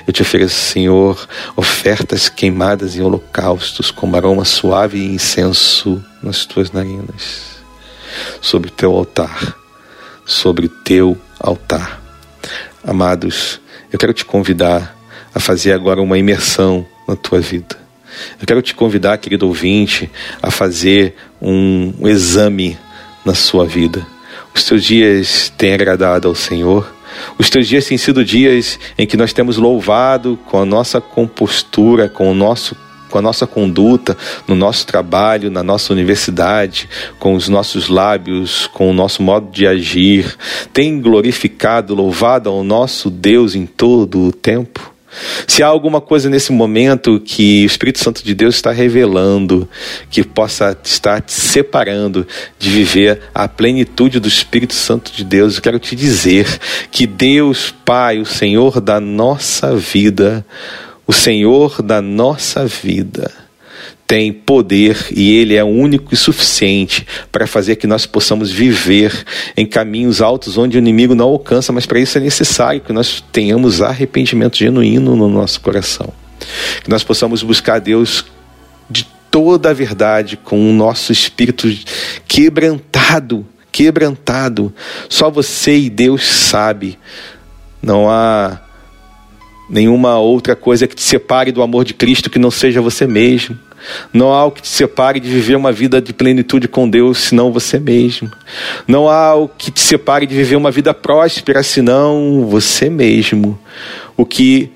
eu 0.07 0.13
te 0.13 0.21
ofereço, 0.21 0.55
Senhor, 0.55 1.27
ofertas 1.55 2.29
queimadas 2.29 2.95
em 2.95 3.01
holocaustos, 3.01 3.91
como 3.91 4.15
aroma 4.15 4.45
suave 4.45 4.97
e 4.97 5.15
incenso 5.15 6.03
nas 6.21 6.45
tuas 6.45 6.71
narinas, 6.71 7.57
sobre 8.41 8.69
o 8.69 8.71
teu 8.71 8.95
altar, 8.95 9.55
sobre 10.25 10.65
o 10.65 10.69
teu 10.69 11.17
altar. 11.39 12.01
Amados, 12.83 13.59
eu 13.91 13.97
quero 13.97 14.13
te 14.13 14.25
convidar 14.25 14.95
a 15.33 15.39
fazer 15.39 15.73
agora 15.73 16.01
uma 16.01 16.17
imersão 16.17 16.85
na 17.07 17.15
tua 17.15 17.39
vida. 17.39 17.84
Eu 18.39 18.45
quero 18.45 18.61
te 18.61 18.73
convidar, 18.73 19.17
querido 19.17 19.47
ouvinte, 19.47 20.09
a 20.41 20.51
fazer 20.51 21.15
um, 21.41 21.93
exame 22.07 22.77
na 23.23 23.33
sua 23.33 23.65
vida. 23.65 24.05
Os 24.53 24.63
teus 24.63 24.83
dias 24.83 25.51
têm 25.57 25.73
agradado 25.73 26.27
ao 26.27 26.35
Senhor? 26.35 26.93
Os 27.37 27.49
teus 27.49 27.67
dias 27.67 27.85
têm 27.85 27.97
sido 27.97 28.23
dias 28.23 28.79
em 28.97 29.05
que 29.05 29.17
nós 29.17 29.33
temos 29.33 29.57
louvado 29.57 30.39
com 30.45 30.59
a 30.59 30.65
nossa 30.65 31.01
compostura, 31.01 32.07
com 32.09 32.31
o 32.31 32.33
nosso 32.33 32.75
com 33.09 33.19
a 33.19 33.21
nossa 33.21 33.47
conduta, 33.47 34.17
no 34.45 34.55
nosso 34.55 34.85
trabalho, 34.85 35.49
na 35.49 35.63
nossa 35.63 35.93
universidade, 35.93 36.89
com 37.17 37.33
os 37.33 37.47
nossos 37.47 37.87
lábios, 37.87 38.67
com 38.73 38.89
o 38.89 38.93
nosso 38.93 39.23
modo 39.23 39.49
de 39.51 39.65
agir, 39.65 40.35
tem 40.73 40.99
glorificado, 40.99 41.95
louvado 41.95 42.49
ao 42.49 42.61
nosso 42.61 43.09
Deus 43.09 43.55
em 43.55 43.65
todo 43.65 44.19
o 44.19 44.31
tempo? 44.33 44.94
Se 45.47 45.63
há 45.63 45.67
alguma 45.67 46.01
coisa 46.01 46.29
nesse 46.29 46.51
momento 46.51 47.19
que 47.19 47.63
o 47.63 47.65
Espírito 47.65 47.99
Santo 47.99 48.23
de 48.23 48.33
Deus 48.33 48.55
está 48.55 48.71
revelando, 48.71 49.67
que 50.09 50.23
possa 50.23 50.77
estar 50.83 51.21
te 51.21 51.33
separando 51.33 52.27
de 52.57 52.69
viver 52.69 53.21
a 53.33 53.47
plenitude 53.47 54.19
do 54.19 54.27
Espírito 54.27 54.73
Santo 54.73 55.11
de 55.11 55.23
Deus, 55.23 55.55
eu 55.55 55.61
quero 55.61 55.79
te 55.79 55.95
dizer 55.95 56.47
que 56.91 57.05
Deus 57.05 57.73
Pai, 57.83 58.19
o 58.19 58.25
Senhor 58.25 58.81
da 58.81 58.99
nossa 58.99 59.75
vida, 59.75 60.45
o 61.07 61.13
Senhor 61.13 61.81
da 61.81 62.01
nossa 62.01 62.65
vida, 62.65 63.31
tem 64.07 64.31
poder 64.31 65.07
e 65.11 65.35
ele 65.35 65.55
é 65.55 65.63
único 65.63 66.13
e 66.13 66.17
suficiente 66.17 67.07
para 67.31 67.47
fazer 67.47 67.75
que 67.75 67.87
nós 67.87 68.05
possamos 68.05 68.51
viver 68.51 69.25
em 69.57 69.65
caminhos 69.65 70.21
altos 70.21 70.57
onde 70.57 70.77
o 70.77 70.79
inimigo 70.79 71.15
não 71.15 71.25
alcança, 71.25 71.73
mas 71.73 71.85
para 71.85 71.99
isso 71.99 72.17
é 72.17 72.21
necessário 72.21 72.81
que 72.81 72.93
nós 72.93 73.23
tenhamos 73.31 73.81
arrependimento 73.81 74.57
genuíno 74.57 75.15
no 75.15 75.27
nosso 75.27 75.59
coração. 75.59 76.13
Que 76.83 76.89
nós 76.89 77.03
possamos 77.03 77.41
buscar 77.41 77.79
Deus 77.79 78.25
de 78.89 79.07
toda 79.31 79.71
a 79.71 79.73
verdade 79.73 80.37
com 80.37 80.69
o 80.69 80.73
nosso 80.73 81.11
espírito 81.11 81.67
quebrantado, 82.27 83.45
quebrantado. 83.71 84.73
Só 85.09 85.31
você 85.31 85.77
e 85.77 85.89
Deus 85.89 86.23
sabe. 86.25 86.99
Não 87.81 88.09
há 88.09 88.61
nenhuma 89.67 90.19
outra 90.19 90.55
coisa 90.55 90.87
que 90.87 90.95
te 90.95 91.01
separe 91.01 91.51
do 91.51 91.63
amor 91.63 91.83
de 91.83 91.93
Cristo 91.93 92.29
que 92.29 92.37
não 92.37 92.51
seja 92.51 92.81
você 92.81 93.07
mesmo. 93.07 93.57
Não 94.13 94.33
há 94.33 94.37
algo 94.37 94.55
que 94.55 94.61
te 94.61 94.67
separe 94.67 95.19
de 95.19 95.29
viver 95.29 95.55
uma 95.55 95.71
vida 95.71 96.01
de 96.01 96.13
plenitude 96.13 96.67
com 96.67 96.89
Deus, 96.89 97.17
senão 97.19 97.51
você 97.51 97.79
mesmo. 97.79 98.31
Não 98.87 99.09
há 99.09 99.27
algo 99.27 99.51
que 99.57 99.71
te 99.71 99.81
separe 99.81 100.25
de 100.25 100.35
viver 100.35 100.55
uma 100.55 100.71
vida 100.71 100.93
próspera, 100.93 101.63
senão 101.63 102.45
você 102.49 102.89
mesmo. 102.89 103.59
O 104.17 104.25
que 104.25 104.71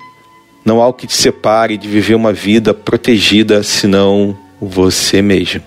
não 0.64 0.80
há 0.80 0.84
algo 0.84 0.98
que 0.98 1.06
te 1.06 1.14
separe 1.14 1.76
de 1.76 1.88
viver 1.88 2.14
uma 2.14 2.32
vida 2.32 2.74
protegida, 2.74 3.62
senão 3.62 4.36
você 4.60 5.22
mesmo. 5.22 5.62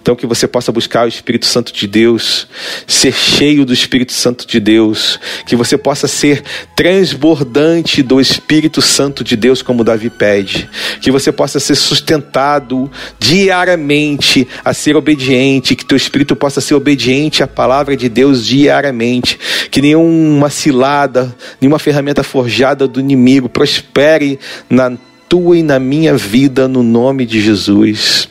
Então, 0.00 0.14
que 0.14 0.26
você 0.26 0.46
possa 0.46 0.70
buscar 0.70 1.04
o 1.04 1.08
Espírito 1.08 1.46
Santo 1.46 1.72
de 1.72 1.86
Deus, 1.86 2.46
ser 2.86 3.12
cheio 3.12 3.64
do 3.64 3.72
Espírito 3.72 4.12
Santo 4.12 4.46
de 4.46 4.60
Deus, 4.60 5.18
que 5.46 5.56
você 5.56 5.76
possa 5.76 6.06
ser 6.06 6.42
transbordante 6.76 8.02
do 8.02 8.20
Espírito 8.20 8.80
Santo 8.80 9.24
de 9.24 9.36
Deus, 9.36 9.62
como 9.62 9.82
Davi 9.82 10.10
pede, 10.10 10.68
que 11.00 11.10
você 11.10 11.32
possa 11.32 11.58
ser 11.58 11.74
sustentado 11.74 12.90
diariamente 13.18 14.46
a 14.64 14.72
ser 14.72 14.96
obediente, 14.96 15.74
que 15.74 15.84
teu 15.84 15.96
Espírito 15.96 16.36
possa 16.36 16.60
ser 16.60 16.74
obediente 16.74 17.42
à 17.42 17.46
palavra 17.46 17.96
de 17.96 18.08
Deus 18.08 18.46
diariamente, 18.46 19.38
que 19.70 19.82
nenhuma 19.82 20.50
cilada, 20.50 21.34
nenhuma 21.60 21.78
ferramenta 21.78 22.22
forjada 22.22 22.86
do 22.86 23.00
inimigo 23.00 23.48
prospere 23.48 24.38
na 24.70 24.92
tua 25.28 25.58
e 25.58 25.62
na 25.62 25.78
minha 25.78 26.14
vida, 26.16 26.68
no 26.68 26.82
nome 26.82 27.26
de 27.26 27.40
Jesus 27.40 28.28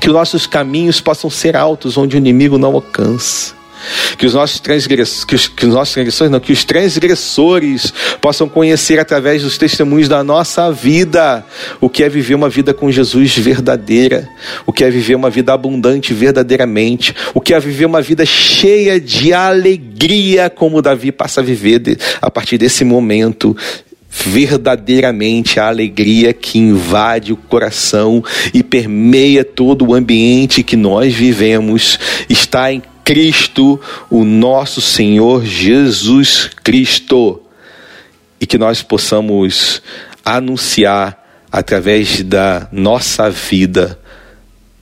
que 0.00 0.08
os 0.08 0.14
nossos 0.14 0.46
caminhos 0.46 1.00
possam 1.00 1.28
ser 1.28 1.56
altos 1.56 1.96
onde 1.96 2.16
o 2.16 2.18
inimigo 2.18 2.58
não 2.58 2.74
alcança. 2.74 3.60
Que 4.18 4.26
os 4.26 4.34
nossos 4.34 4.60
transgressores, 4.60 5.24
que 5.24 5.34
os, 5.34 5.48
que 5.48 5.64
os 5.64 5.72
nossos 5.72 5.94
transgressores, 5.94 6.30
não, 6.30 6.38
que 6.38 6.52
os 6.52 6.64
transgressores 6.64 7.92
possam 8.20 8.46
conhecer 8.46 8.98
através 8.98 9.42
dos 9.42 9.56
testemunhos 9.56 10.06
da 10.06 10.22
nossa 10.22 10.70
vida 10.70 11.44
o 11.80 11.88
que 11.88 12.04
é 12.04 12.08
viver 12.08 12.34
uma 12.34 12.50
vida 12.50 12.74
com 12.74 12.90
Jesus 12.90 13.34
verdadeira, 13.38 14.28
o 14.66 14.72
que 14.72 14.84
é 14.84 14.90
viver 14.90 15.14
uma 15.14 15.30
vida 15.30 15.54
abundante 15.54 16.12
verdadeiramente, 16.12 17.14
o 17.32 17.40
que 17.40 17.54
é 17.54 17.60
viver 17.60 17.86
uma 17.86 18.02
vida 18.02 18.26
cheia 18.26 19.00
de 19.00 19.32
alegria, 19.32 20.50
como 20.50 20.82
Davi 20.82 21.10
passa 21.10 21.40
a 21.40 21.44
viver 21.44 21.78
de, 21.78 21.98
a 22.20 22.30
partir 22.30 22.58
desse 22.58 22.84
momento 22.84 23.56
verdadeiramente 24.10 25.60
a 25.60 25.68
alegria 25.68 26.32
que 26.32 26.58
invade 26.58 27.32
o 27.32 27.36
coração 27.36 28.22
e 28.52 28.62
permeia 28.62 29.44
todo 29.44 29.86
o 29.86 29.94
ambiente 29.94 30.64
que 30.64 30.76
nós 30.76 31.14
vivemos 31.14 31.98
está 32.28 32.72
em 32.72 32.82
Cristo, 33.04 33.80
o 34.10 34.24
nosso 34.24 34.80
Senhor 34.80 35.44
Jesus 35.44 36.50
Cristo. 36.62 37.40
E 38.40 38.46
que 38.46 38.58
nós 38.58 38.82
possamos 38.82 39.80
anunciar 40.24 41.18
através 41.52 42.22
da 42.22 42.68
nossa 42.72 43.30
vida 43.30 43.98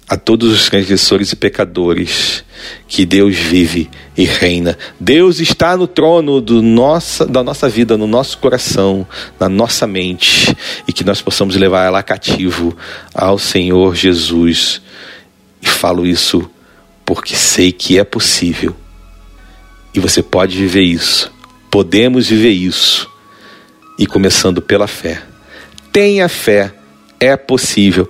a 0.08 0.16
todos 0.16 0.52
os 0.52 0.68
transgressores 0.68 1.32
e 1.32 1.36
pecadores 1.36 2.42
que 2.88 3.04
Deus 3.04 3.36
vive 3.36 3.90
e 4.16 4.24
reina. 4.24 4.78
Deus 4.98 5.38
está 5.38 5.76
no 5.76 5.86
trono 5.86 6.40
do 6.40 6.62
nossa, 6.62 7.26
da 7.26 7.42
nossa 7.42 7.68
vida, 7.68 7.96
no 7.98 8.06
nosso 8.06 8.38
coração, 8.38 9.06
na 9.38 9.48
nossa 9.48 9.86
mente, 9.86 10.56
e 10.86 10.92
que 10.92 11.04
nós 11.04 11.20
possamos 11.20 11.56
levar 11.56 11.84
ela 11.84 12.02
cativo 12.02 12.74
ao 13.14 13.38
Senhor 13.38 13.94
Jesus. 13.94 14.80
E 15.60 15.68
falo 15.68 16.06
isso 16.06 16.48
porque 17.04 17.36
sei 17.36 17.70
que 17.70 17.98
é 17.98 18.04
possível. 18.04 18.74
E 19.94 20.00
você 20.00 20.22
pode 20.22 20.56
viver 20.56 20.82
isso. 20.82 21.30
Podemos 21.70 22.28
viver 22.28 22.52
isso. 22.52 23.10
E 23.98 24.06
começando 24.06 24.62
pela 24.62 24.86
fé. 24.86 25.22
Tenha 25.92 26.28
fé, 26.28 26.72
é 27.20 27.36
possível. 27.36 28.08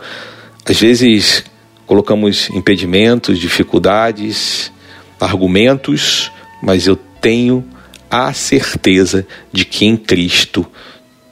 Às 0.64 0.78
vezes 0.78 1.44
colocamos 1.88 2.50
impedimentos, 2.50 3.38
dificuldades, 3.38 4.70
argumentos, 5.18 6.30
mas 6.62 6.86
eu 6.86 6.94
tenho 6.94 7.64
a 8.10 8.32
certeza 8.34 9.26
de 9.50 9.64
que 9.64 9.86
em 9.86 9.96
Cristo 9.96 10.66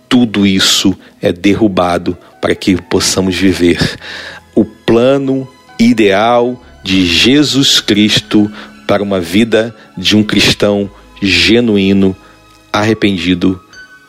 tudo 0.08 0.46
isso 0.46 0.96
é 1.20 1.30
derrubado 1.30 2.16
para 2.40 2.54
que 2.54 2.80
possamos 2.80 3.36
viver 3.36 3.78
o 4.54 4.64
plano 4.64 5.46
ideal 5.78 6.60
de 6.82 7.06
Jesus 7.06 7.80
Cristo 7.80 8.50
para 8.88 9.02
uma 9.02 9.20
vida 9.20 9.76
de 9.96 10.16
um 10.16 10.22
cristão 10.22 10.90
genuíno, 11.20 12.16
arrependido 12.72 13.60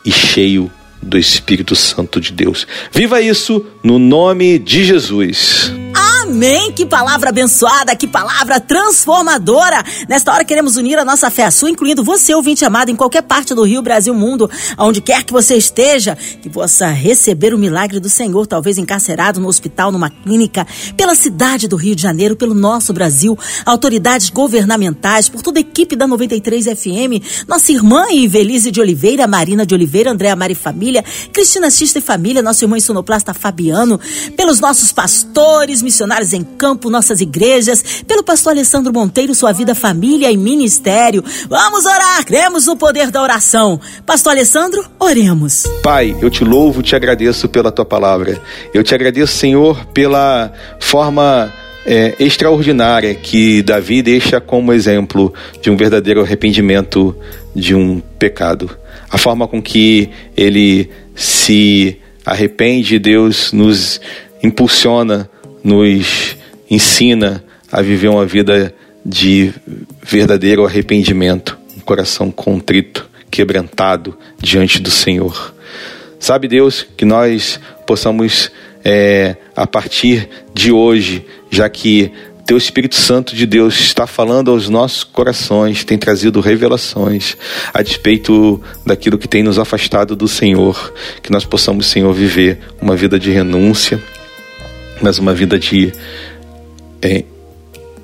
e 0.05 0.11
cheio 0.11 0.71
do 1.01 1.17
Espírito 1.17 1.75
Santo 1.75 2.21
de 2.21 2.31
Deus. 2.31 2.65
Viva 2.91 3.21
isso 3.21 3.65
no 3.83 3.99
nome 3.99 4.57
de 4.59 4.85
Jesus. 4.85 5.73
Amém! 6.37 6.71
Que 6.71 6.85
palavra 6.85 7.29
abençoada, 7.29 7.95
que 7.95 8.05
palavra 8.05 8.59
transformadora! 8.59 9.83
Nesta 10.07 10.31
hora 10.31 10.45
queremos 10.45 10.77
unir 10.77 10.99
a 10.99 11.03
nossa 11.03 11.31
fé 11.31 11.45
à 11.45 11.49
sua, 11.49 11.71
incluindo 11.71 12.03
você, 12.03 12.35
ouvinte 12.35 12.63
amado, 12.63 12.91
em 12.91 12.95
qualquer 12.95 13.23
parte 13.23 13.55
do 13.55 13.63
Rio, 13.63 13.81
Brasil, 13.81 14.13
mundo, 14.13 14.47
aonde 14.77 15.01
quer 15.01 15.23
que 15.23 15.33
você 15.33 15.55
esteja, 15.55 16.15
que 16.15 16.47
possa 16.47 16.89
receber 16.89 17.55
o 17.55 17.57
milagre 17.57 17.99
do 17.99 18.07
Senhor, 18.07 18.45
talvez 18.45 18.77
encarcerado 18.77 19.39
no 19.39 19.47
hospital, 19.47 19.91
numa 19.91 20.11
clínica, 20.11 20.67
pela 20.95 21.15
cidade 21.15 21.67
do 21.67 21.75
Rio 21.75 21.95
de 21.95 22.03
Janeiro, 22.03 22.35
pelo 22.35 22.53
nosso 22.53 22.93
Brasil, 22.93 23.35
autoridades 23.65 24.29
governamentais, 24.29 25.27
por 25.29 25.41
toda 25.41 25.57
a 25.57 25.61
equipe 25.61 25.95
da 25.95 26.05
93 26.05 26.65
FM, 26.65 27.47
nossa 27.47 27.71
irmã 27.71 28.11
Ivelise 28.11 28.69
de 28.69 28.79
Oliveira, 28.79 29.25
Marina 29.25 29.65
de 29.65 29.73
Oliveira, 29.73 30.11
Andréa 30.11 30.35
Mari 30.35 30.53
Família, 30.53 31.03
Cristina 31.33 31.71
Xista 31.71 31.97
e 31.97 32.01
Família, 32.01 32.43
nosso 32.43 32.63
irmão 32.63 32.79
sonoplasta 32.79 33.33
Fabiano, 33.33 33.99
pelos 34.35 34.59
nossos 34.59 34.91
pastores, 34.91 35.81
missionários, 35.81 36.26
em 36.33 36.43
campo, 36.43 36.89
nossas 36.89 37.21
igrejas, 37.21 38.03
pelo 38.07 38.23
pastor 38.23 38.51
Alessandro 38.53 38.93
Monteiro, 38.93 39.33
sua 39.33 39.51
vida, 39.51 39.73
família 39.75 40.31
e 40.31 40.37
ministério. 40.37 41.23
Vamos 41.49 41.85
orar, 41.85 42.25
cremos 42.25 42.65
no 42.65 42.77
poder 42.77 43.11
da 43.11 43.21
oração. 43.21 43.79
Pastor 44.05 44.31
Alessandro, 44.31 44.83
oremos. 44.99 45.63
Pai, 45.83 46.15
eu 46.21 46.29
te 46.29 46.43
louvo, 46.43 46.81
te 46.81 46.95
agradeço 46.95 47.47
pela 47.49 47.71
tua 47.71 47.85
palavra. 47.85 48.41
Eu 48.73 48.83
te 48.83 48.93
agradeço, 48.93 49.37
Senhor, 49.37 49.85
pela 49.87 50.51
forma 50.79 51.51
é, 51.85 52.13
extraordinária 52.19 53.15
que 53.15 53.61
Davi 53.61 54.01
deixa 54.01 54.41
como 54.41 54.73
exemplo 54.73 55.33
de 55.61 55.69
um 55.69 55.77
verdadeiro 55.77 56.21
arrependimento 56.21 57.15
de 57.55 57.73
um 57.73 58.01
pecado. 58.19 58.69
A 59.09 59.17
forma 59.17 59.47
com 59.47 59.61
que 59.61 60.09
ele 60.35 60.89
se 61.15 61.97
arrepende, 62.25 62.99
Deus 62.99 63.53
nos 63.53 64.01
impulsiona 64.43 65.29
nos 65.67 66.37
ensina 66.71 67.43
a 67.69 67.81
viver 67.81 68.07
uma 68.07 68.25
vida 68.25 68.73
de 69.05 69.53
verdadeiro 70.01 70.65
arrependimento, 70.65 71.57
um 71.75 71.81
coração 71.81 72.31
contrito, 72.31 73.09
quebrantado 73.29 74.17
diante 74.39 74.81
do 74.81 74.89
Senhor. 74.89 75.53
Sabe, 76.21 76.47
Deus, 76.47 76.87
que 76.95 77.03
nós 77.03 77.59
possamos, 77.85 78.49
é, 78.81 79.35
a 79.53 79.67
partir 79.67 80.29
de 80.53 80.71
hoje, 80.71 81.25
já 81.51 81.67
que 81.69 82.13
Teu 82.45 82.55
Espírito 82.55 82.95
Santo 82.95 83.35
de 83.35 83.45
Deus 83.45 83.77
está 83.77 84.07
falando 84.07 84.51
aos 84.51 84.69
nossos 84.69 85.03
corações, 85.03 85.83
tem 85.83 85.97
trazido 85.97 86.39
revelações 86.39 87.35
a 87.73 87.81
despeito 87.81 88.61
daquilo 88.85 89.17
que 89.17 89.27
tem 89.27 89.43
nos 89.43 89.59
afastado 89.59 90.15
do 90.15 90.29
Senhor, 90.29 90.93
que 91.21 91.29
nós 91.29 91.43
possamos, 91.43 91.87
Senhor, 91.87 92.13
viver 92.13 92.59
uma 92.81 92.95
vida 92.95 93.19
de 93.19 93.31
renúncia, 93.31 94.01
mas 95.01 95.19
uma 95.19 95.33
vida 95.33 95.57
de 95.59 95.91
é, 97.01 97.23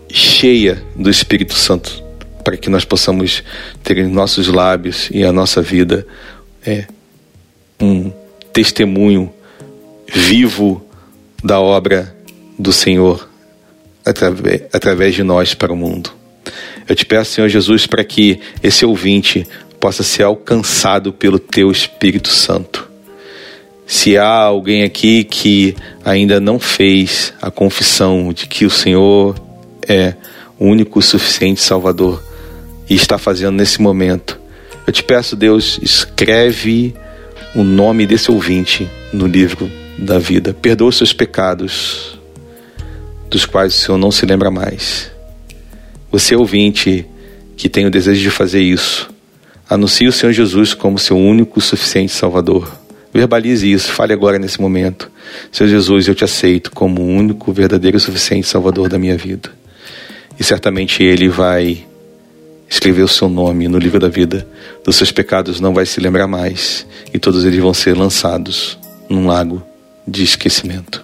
cheia 0.10 0.82
do 0.96 1.10
Espírito 1.10 1.56
Santo, 1.56 2.04
para 2.44 2.58
que 2.58 2.70
nós 2.70 2.86
possamos 2.86 3.44
ter 3.84 3.98
em 3.98 4.08
nossos 4.08 4.48
lábios 4.48 5.10
e 5.12 5.24
a 5.24 5.32
nossa 5.32 5.62
vida 5.62 6.06
é, 6.66 6.86
um 7.80 8.12
testemunho 8.52 9.34
vivo 10.14 10.86
da 11.44 11.60
obra 11.60 12.16
do 12.58 12.72
Senhor 12.72 13.28
através, 14.06 14.64
através 14.72 15.16
de 15.16 15.24
nós 15.24 15.54
para 15.54 15.74
o 15.74 15.76
mundo. 15.76 16.12
Eu 16.88 16.96
te 16.96 17.06
peço, 17.06 17.32
Senhor 17.32 17.48
Jesus, 17.48 17.88
para 17.88 18.04
que 18.04 18.40
esse 18.62 18.86
ouvinte 18.86 19.48
possa 19.80 20.04
ser 20.04 20.24
alcançado 20.24 21.12
pelo 21.12 21.40
Teu 21.40 21.72
Espírito 21.72 22.30
Santo 22.30 22.93
se 23.94 24.18
há 24.18 24.28
alguém 24.28 24.82
aqui 24.82 25.24
que 25.24 25.76
ainda 26.04 26.40
não 26.40 26.58
fez 26.58 27.32
a 27.40 27.52
confissão 27.52 28.34
de 28.34 28.48
que 28.48 28.66
o 28.66 28.70
Senhor 28.70 29.36
é 29.88 30.16
o 30.58 30.66
único 30.66 31.00
suficiente 31.00 31.62
Salvador 31.62 32.22
e 32.90 32.96
está 32.96 33.20
fazendo 33.20 33.56
nesse 33.56 33.80
momento, 33.80 34.40
eu 34.88 34.92
te 34.92 35.04
peço, 35.04 35.36
Deus, 35.36 35.80
escreve 35.80 36.96
o 37.54 37.64
nome 37.64 38.08
desse 38.08 38.32
ouvinte 38.32 38.90
no 39.14 39.28
livro 39.28 39.72
da 39.96 40.18
vida. 40.18 40.56
Perdoa 40.60 40.90
os 40.90 40.98
seus 40.98 41.14
pecados, 41.14 42.20
dos 43.30 43.46
quais 43.46 43.76
o 43.76 43.78
Senhor 43.78 43.98
não 44.00 44.12
se 44.12 44.26
lembra 44.26 44.50
mais. 44.50 45.12
Você, 46.12 46.36
ouvinte, 46.36 47.06
que 47.56 47.70
tem 47.70 47.86
o 47.86 47.92
desejo 47.92 48.22
de 48.22 48.32
fazer 48.32 48.62
isso, 48.64 49.08
anuncie 49.70 50.08
o 50.08 50.12
Senhor 50.12 50.34
Jesus 50.34 50.74
como 50.74 50.98
seu 50.98 51.16
único 51.16 51.62
suficiente 51.62 52.12
Salvador 52.12 52.83
Verbalize 53.14 53.72
isso, 53.72 53.92
fale 53.92 54.12
agora 54.12 54.40
nesse 54.40 54.60
momento. 54.60 55.12
Senhor 55.52 55.70
Jesus, 55.70 56.08
eu 56.08 56.16
te 56.16 56.24
aceito 56.24 56.72
como 56.72 57.02
o 57.02 57.08
único, 57.08 57.54
verdadeiro 57.54 57.98
e 57.98 58.00
suficiente 58.00 58.48
Salvador 58.48 58.90
da 58.90 58.98
minha 58.98 59.16
vida. 59.16 59.52
E 60.40 60.44
certamente 60.44 61.04
Ele 61.04 61.30
vai 61.30 61.86
escrever 62.68 63.04
o 63.04 63.08
seu 63.08 63.30
nome 63.30 63.68
no 63.68 63.78
livro 63.78 64.00
da 64.00 64.10
vida. 64.10 64.48
Dos 64.84 64.96
seus 64.96 65.12
pecados 65.12 65.60
não 65.60 65.76
vai 65.76 65.86
se 65.86 66.00
lembrar 66.00 66.28
mais. 66.28 66.88
E 67.14 67.20
todos 67.20 67.46
eles 67.46 67.60
vão 67.60 67.74
ser 67.74 67.96
lançados 67.96 68.80
num 69.08 69.28
lago 69.28 69.62
de 70.08 70.24
esquecimento. 70.24 71.04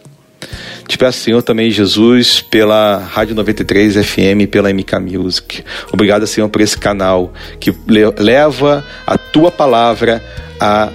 Te 0.87 0.97
peço, 0.97 1.19
Senhor, 1.19 1.43
também, 1.43 1.69
Jesus, 1.69 2.41
pela 2.41 2.97
Rádio 2.97 3.35
93 3.35 4.03
FM 4.03 4.41
e 4.41 4.47
pela 4.47 4.73
MK 4.73 4.99
Music. 4.99 5.63
Obrigado, 5.93 6.25
Senhor, 6.25 6.49
por 6.49 6.61
esse 6.61 6.75
canal 6.75 7.31
que 7.59 7.71
leva 8.17 8.83
a 9.05 9.15
tua 9.15 9.51
palavra 9.51 10.23
a 10.59 10.91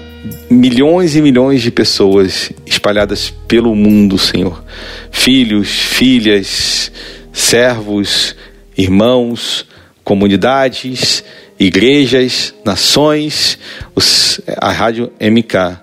milhões 0.50 1.16
e 1.16 1.22
milhões 1.22 1.62
de 1.62 1.70
pessoas 1.70 2.50
espalhadas 2.66 3.30
pelo 3.46 3.74
mundo, 3.74 4.18
Senhor. 4.18 4.62
Filhos, 5.10 5.68
filhas, 5.68 6.90
servos, 7.32 8.34
irmãos, 8.76 9.66
comunidades, 10.02 11.24
igrejas, 11.58 12.54
nações, 12.64 13.58
os, 13.94 14.40
a 14.58 14.70
Rádio 14.70 15.12
MK 15.20 15.78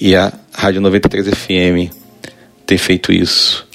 e 0.00 0.14
a 0.14 0.32
Rádio 0.52 0.80
93 0.80 1.28
FM 1.28 1.92
têm 2.66 2.78
feito 2.78 3.12
isso. 3.12 3.66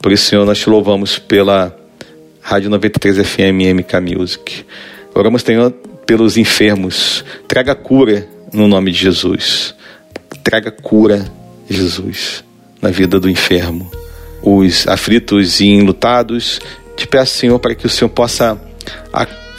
Por 0.00 0.12
isso, 0.12 0.26
Senhor, 0.26 0.44
nós 0.44 0.58
te 0.58 0.68
louvamos 0.68 1.18
pela 1.18 1.76
Rádio 2.40 2.68
93 2.70 3.26
FM 3.26 3.78
MK 3.78 4.00
Music. 4.00 4.64
Oramos, 5.14 5.42
Senhor, 5.42 5.70
pelos 6.04 6.36
enfermos. 6.36 7.24
Traga 7.46 7.74
cura 7.74 8.26
no 8.52 8.68
nome 8.68 8.90
de 8.90 8.98
Jesus. 8.98 9.74
Traga 10.42 10.70
cura, 10.70 11.30
Jesus, 11.68 12.44
na 12.80 12.90
vida 12.90 13.18
do 13.18 13.28
enfermo. 13.28 13.90
Os 14.42 14.86
aflitos 14.86 15.60
e 15.60 15.66
enlutados, 15.66 16.60
te 16.96 17.06
peço, 17.06 17.38
Senhor, 17.38 17.58
para 17.58 17.74
que 17.74 17.86
o 17.86 17.90
Senhor 17.90 18.10
possa 18.10 18.60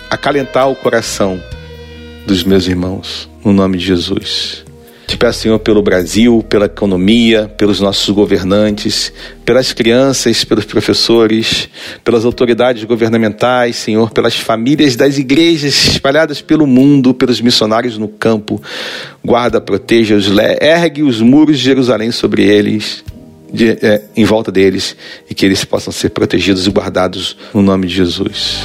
acalentar 0.09 0.69
o 0.69 0.75
coração 0.75 1.41
dos 2.27 2.43
meus 2.43 2.67
irmãos, 2.67 3.29
no 3.43 3.53
nome 3.53 3.77
de 3.77 3.85
Jesus. 3.85 4.63
Te 5.07 5.17
peço, 5.17 5.39
Senhor, 5.41 5.59
pelo 5.59 5.81
Brasil, 5.81 6.43
pela 6.47 6.65
economia, 6.65 7.51
pelos 7.57 7.79
nossos 7.79 8.09
governantes, 8.09 9.11
pelas 9.45 9.73
crianças, 9.73 10.43
pelos 10.43 10.65
professores, 10.65 11.69
pelas 12.03 12.25
autoridades 12.25 12.83
governamentais, 12.85 13.75
Senhor, 13.75 14.11
pelas 14.11 14.35
famílias 14.35 14.95
das 14.95 15.17
igrejas 15.17 15.73
espalhadas 15.87 16.41
pelo 16.41 16.65
mundo, 16.65 17.13
pelos 17.13 17.41
missionários 17.41 17.97
no 17.97 18.07
campo. 18.07 18.61
Guarda, 19.23 19.59
proteja-os, 19.59 20.27
ergue 20.61 21.03
os 21.03 21.21
muros 21.21 21.57
de 21.57 21.65
Jerusalém 21.65 22.11
sobre 22.11 22.43
eles. 22.43 23.03
De, 23.53 23.77
é, 23.83 24.01
em 24.17 24.25
volta 24.25 24.51
deles 24.51 24.97
e 25.29 25.35
que 25.35 25.45
eles 25.45 25.63
possam 25.63 25.93
ser 25.93 26.09
protegidos 26.09 26.65
e 26.65 26.71
guardados 26.71 27.37
no 27.53 27.61
nome 27.61 27.85
de 27.85 27.93
Jesus. 27.93 28.63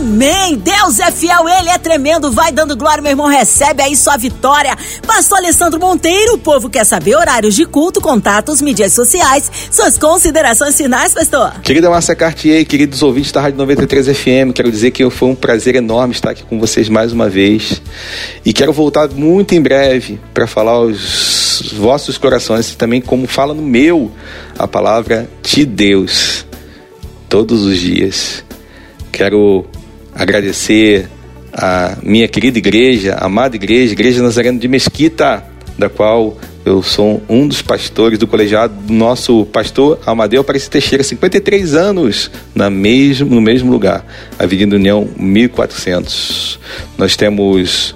Amém! 0.00 0.56
Deus 0.56 0.98
é 0.98 1.10
fiel, 1.10 1.46
Ele 1.46 1.68
é 1.68 1.76
tremendo. 1.76 2.32
Vai 2.32 2.50
dando 2.50 2.74
glória, 2.74 3.02
meu 3.02 3.10
irmão. 3.10 3.26
Recebe 3.26 3.82
aí 3.82 3.94
sua 3.94 4.16
vitória. 4.16 4.74
Pastor 5.06 5.36
Alessandro 5.36 5.78
Monteiro, 5.78 6.32
o 6.32 6.38
povo 6.38 6.70
quer 6.70 6.86
saber 6.86 7.16
horários 7.16 7.54
de 7.54 7.66
culto, 7.66 8.00
contatos, 8.00 8.62
mídias 8.62 8.94
sociais, 8.94 9.52
suas 9.70 9.98
considerações 9.98 10.74
finais, 10.74 11.12
pastor. 11.12 11.52
Querida 11.60 11.90
Márcia 11.90 12.16
Cartier, 12.16 12.64
queridos 12.64 13.02
ouvintes 13.02 13.30
da 13.30 13.42
Rádio 13.42 13.58
93 13.58 14.06
FM, 14.06 14.54
quero 14.54 14.70
dizer 14.70 14.90
que 14.90 15.08
foi 15.10 15.28
um 15.28 15.34
prazer 15.34 15.74
enorme 15.74 16.14
estar 16.14 16.30
aqui 16.30 16.44
com 16.44 16.58
vocês 16.58 16.88
mais 16.88 17.12
uma 17.12 17.28
vez. 17.28 17.82
E 18.42 18.54
quero 18.54 18.72
voltar 18.72 19.06
muito 19.10 19.54
em 19.54 19.60
breve 19.60 20.18
para 20.32 20.46
falar 20.46 20.72
aos 20.72 21.74
vossos 21.74 22.16
corações 22.16 22.72
e 22.72 22.76
também 22.76 23.02
como 23.02 23.26
fala 23.26 23.52
no 23.52 23.60
meu 23.60 24.10
a 24.58 24.66
palavra 24.66 25.28
de 25.42 25.66
Deus 25.66 26.46
todos 27.28 27.66
os 27.66 27.78
dias. 27.78 28.42
Quero 29.12 29.66
agradecer 30.14 31.08
a 31.52 31.96
minha 32.02 32.28
querida 32.28 32.58
igreja, 32.58 33.16
amada 33.20 33.56
igreja, 33.56 33.92
Igreja 33.92 34.22
Nazareno 34.22 34.58
de 34.58 34.68
Mesquita, 34.68 35.44
da 35.78 35.88
qual 35.88 36.36
eu 36.64 36.82
sou 36.82 37.22
um 37.28 37.48
dos 37.48 37.62
pastores 37.62 38.18
do 38.18 38.26
colegiado 38.26 38.74
do 38.74 38.92
nosso 38.92 39.46
pastor 39.46 39.98
Amadeu 40.06 40.42
Aparecido 40.42 40.72
Teixeira, 40.72 41.02
53 41.02 41.74
anos 41.74 42.30
na 42.54 42.68
mesmo, 42.68 43.34
no 43.34 43.40
mesmo 43.40 43.72
lugar, 43.72 44.04
Avenida 44.38 44.76
União 44.76 45.08
1400. 45.16 46.58
Nós 46.98 47.16
temos 47.16 47.94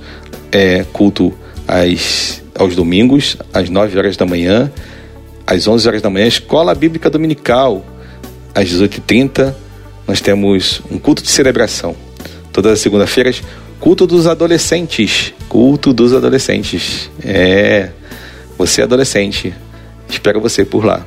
é, 0.51 0.85
culto 0.93 1.33
às, 1.69 2.43
aos 2.59 2.75
domingos, 2.75 3.37
às 3.53 3.69
9 3.69 3.99
horas 3.99 4.17
da 4.17 4.25
manhã, 4.25 4.73
às 5.47 5.69
11 5.69 5.87
horas 5.87 6.03
da 6.03 6.09
manhã, 6.09 6.27
Escola 6.27 6.75
Bíblica 6.75 7.11
Dominical, 7.11 7.85
às 8.55 8.69
18h30, 8.71 9.55
nós 10.07 10.21
temos 10.21 10.83
um 10.91 10.99
culto 10.99 11.23
de 11.23 11.31
celebração 11.31 11.97
todas 12.55 12.75
as 12.75 12.81
segundas-feiras, 12.81 13.43
culto 13.81 14.07
dos 14.07 14.29
adolescentes. 14.29 15.35
Culto 15.49 15.93
dos 15.93 16.15
adolescentes. 16.15 17.11
É, 17.23 17.91
você 18.57 18.81
é 18.81 18.85
adolescente. 18.85 19.53
Espero 20.09 20.41
você 20.41 20.65
por 20.65 20.85
lá. 20.85 21.05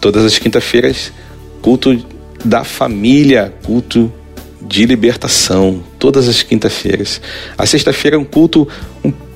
Todas 0.00 0.24
as 0.24 0.38
quintas-feiras, 0.38 1.12
culto 1.60 2.02
da 2.42 2.64
família, 2.64 3.52
culto 3.64 4.10
de 4.62 4.86
libertação. 4.86 5.84
Todas 5.98 6.26
as 6.26 6.42
quintas-feiras. 6.42 7.20
A 7.56 7.66
sexta-feira 7.66 8.16
é 8.16 8.18
um 8.18 8.24
culto 8.24 8.66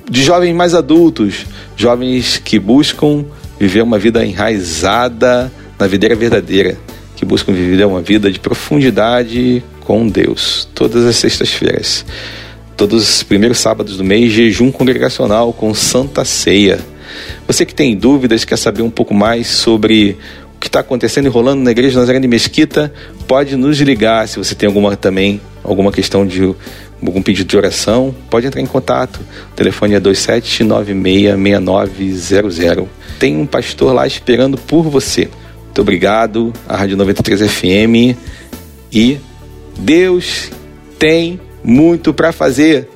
de 0.09 0.23
jovens 0.23 0.55
mais 0.55 0.73
adultos, 0.73 1.45
jovens 1.77 2.41
que 2.43 2.57
buscam 2.57 3.25
viver 3.59 3.83
uma 3.83 3.99
vida 3.99 4.25
enraizada 4.25 5.51
na 5.79 5.85
videira 5.85 6.15
verdadeira, 6.15 6.77
que 7.23 7.25
buscam 7.25 7.53
viver 7.53 7.85
uma 7.85 8.01
vida 8.01 8.29
de 8.29 8.37
profundidade 8.37 9.63
com 9.79 10.05
Deus, 10.07 10.67
todas 10.75 11.05
as 11.05 11.15
sextas-feiras. 11.15 12.05
Todos 12.75 13.07
os 13.07 13.23
primeiros 13.23 13.59
sábados 13.59 13.95
do 13.97 14.03
mês, 14.03 14.33
jejum 14.33 14.69
congregacional 14.71 15.53
com 15.53 15.73
Santa 15.73 16.25
Ceia. 16.25 16.79
Você 17.47 17.65
que 17.65 17.73
tem 17.73 17.95
dúvidas, 17.95 18.43
quer 18.43 18.57
saber 18.57 18.81
um 18.81 18.89
pouco 18.89 19.13
mais 19.13 19.47
sobre 19.47 20.17
o 20.55 20.59
que 20.59 20.67
está 20.67 20.81
acontecendo 20.81 21.27
e 21.27 21.29
rolando 21.29 21.63
na 21.63 21.71
Igreja 21.71 21.97
Nazaré 21.99 22.19
de 22.19 22.27
Mesquita, 22.27 22.93
pode 23.27 23.55
nos 23.55 23.79
ligar. 23.79 24.27
Se 24.27 24.37
você 24.37 24.53
tem 24.53 24.67
alguma 24.67 24.97
também, 24.97 25.39
alguma 25.63 25.89
questão 25.91 26.27
de 26.27 26.53
algum 27.05 27.21
pedido 27.21 27.47
de 27.47 27.55
oração, 27.55 28.13
pode 28.29 28.47
entrar 28.47 28.61
em 28.61 28.65
contato. 28.65 29.21
O 29.51 29.55
telefone 29.55 29.93
é 29.93 29.99
27966900. 29.99 32.87
Tem 33.19 33.37
um 33.37 33.45
pastor 33.45 33.93
lá 33.93 34.07
esperando 34.07 34.57
por 34.57 34.81
você. 34.83 35.29
Muito 35.73 35.81
obrigado, 35.81 36.53
a 36.69 36.77
Rádio 36.77 36.95
93 36.95 37.51
FM 37.51 38.15
e 38.91 39.17
Deus 39.75 40.51
tem 40.99 41.41
muito 41.63 42.13
para 42.13 42.31
fazer. 42.31 42.89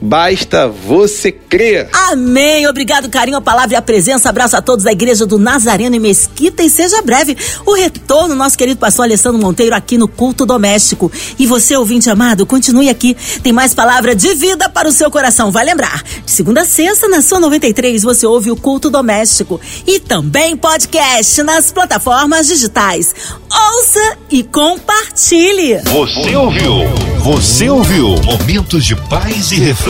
Basta 0.00 0.66
você 0.66 1.30
crer. 1.30 1.90
Amém. 1.92 2.66
Obrigado, 2.66 3.10
carinho, 3.10 3.36
a 3.36 3.40
palavra 3.40 3.74
e 3.74 3.76
a 3.76 3.82
presença. 3.82 4.30
Abraço 4.30 4.56
a 4.56 4.62
todos 4.62 4.84
da 4.84 4.92
Igreja 4.92 5.26
do 5.26 5.38
Nazareno 5.38 5.94
em 5.94 5.98
Mesquita 5.98 6.62
e 6.62 6.70
seja 6.70 7.02
breve 7.02 7.36
o 7.66 7.74
retorno, 7.74 8.34
nosso 8.34 8.56
querido 8.56 8.80
pastor 8.80 9.04
Alessandro 9.04 9.38
Monteiro, 9.38 9.74
aqui 9.74 9.98
no 9.98 10.08
Culto 10.08 10.46
Doméstico. 10.46 11.12
E 11.38 11.46
você, 11.46 11.76
ouvinte 11.76 12.08
amado, 12.08 12.46
continue 12.46 12.88
aqui. 12.88 13.14
Tem 13.42 13.52
mais 13.52 13.74
palavra 13.74 14.14
de 14.14 14.32
vida 14.34 14.70
para 14.70 14.88
o 14.88 14.92
seu 14.92 15.10
coração. 15.10 15.50
Vai 15.50 15.66
lembrar, 15.66 16.02
de 16.24 16.30
segunda 16.30 16.62
a 16.62 16.64
sexta, 16.64 17.06
na 17.06 17.20
sua 17.20 17.38
93, 17.38 18.02
você 18.02 18.26
ouve 18.26 18.50
o 18.50 18.56
Culto 18.56 18.88
Doméstico. 18.88 19.60
E 19.86 20.00
também 20.00 20.56
podcast 20.56 21.42
nas 21.42 21.70
plataformas 21.70 22.46
digitais. 22.46 23.14
Ouça 23.50 24.16
e 24.30 24.42
compartilhe. 24.42 25.78
Você 25.84 26.34
ouviu? 26.36 26.72
Você 27.18 27.68
ouviu? 27.68 28.14
Momentos 28.22 28.84
de 28.84 28.96
paz 28.96 29.52
e 29.52 29.56
reflexão 29.56 29.89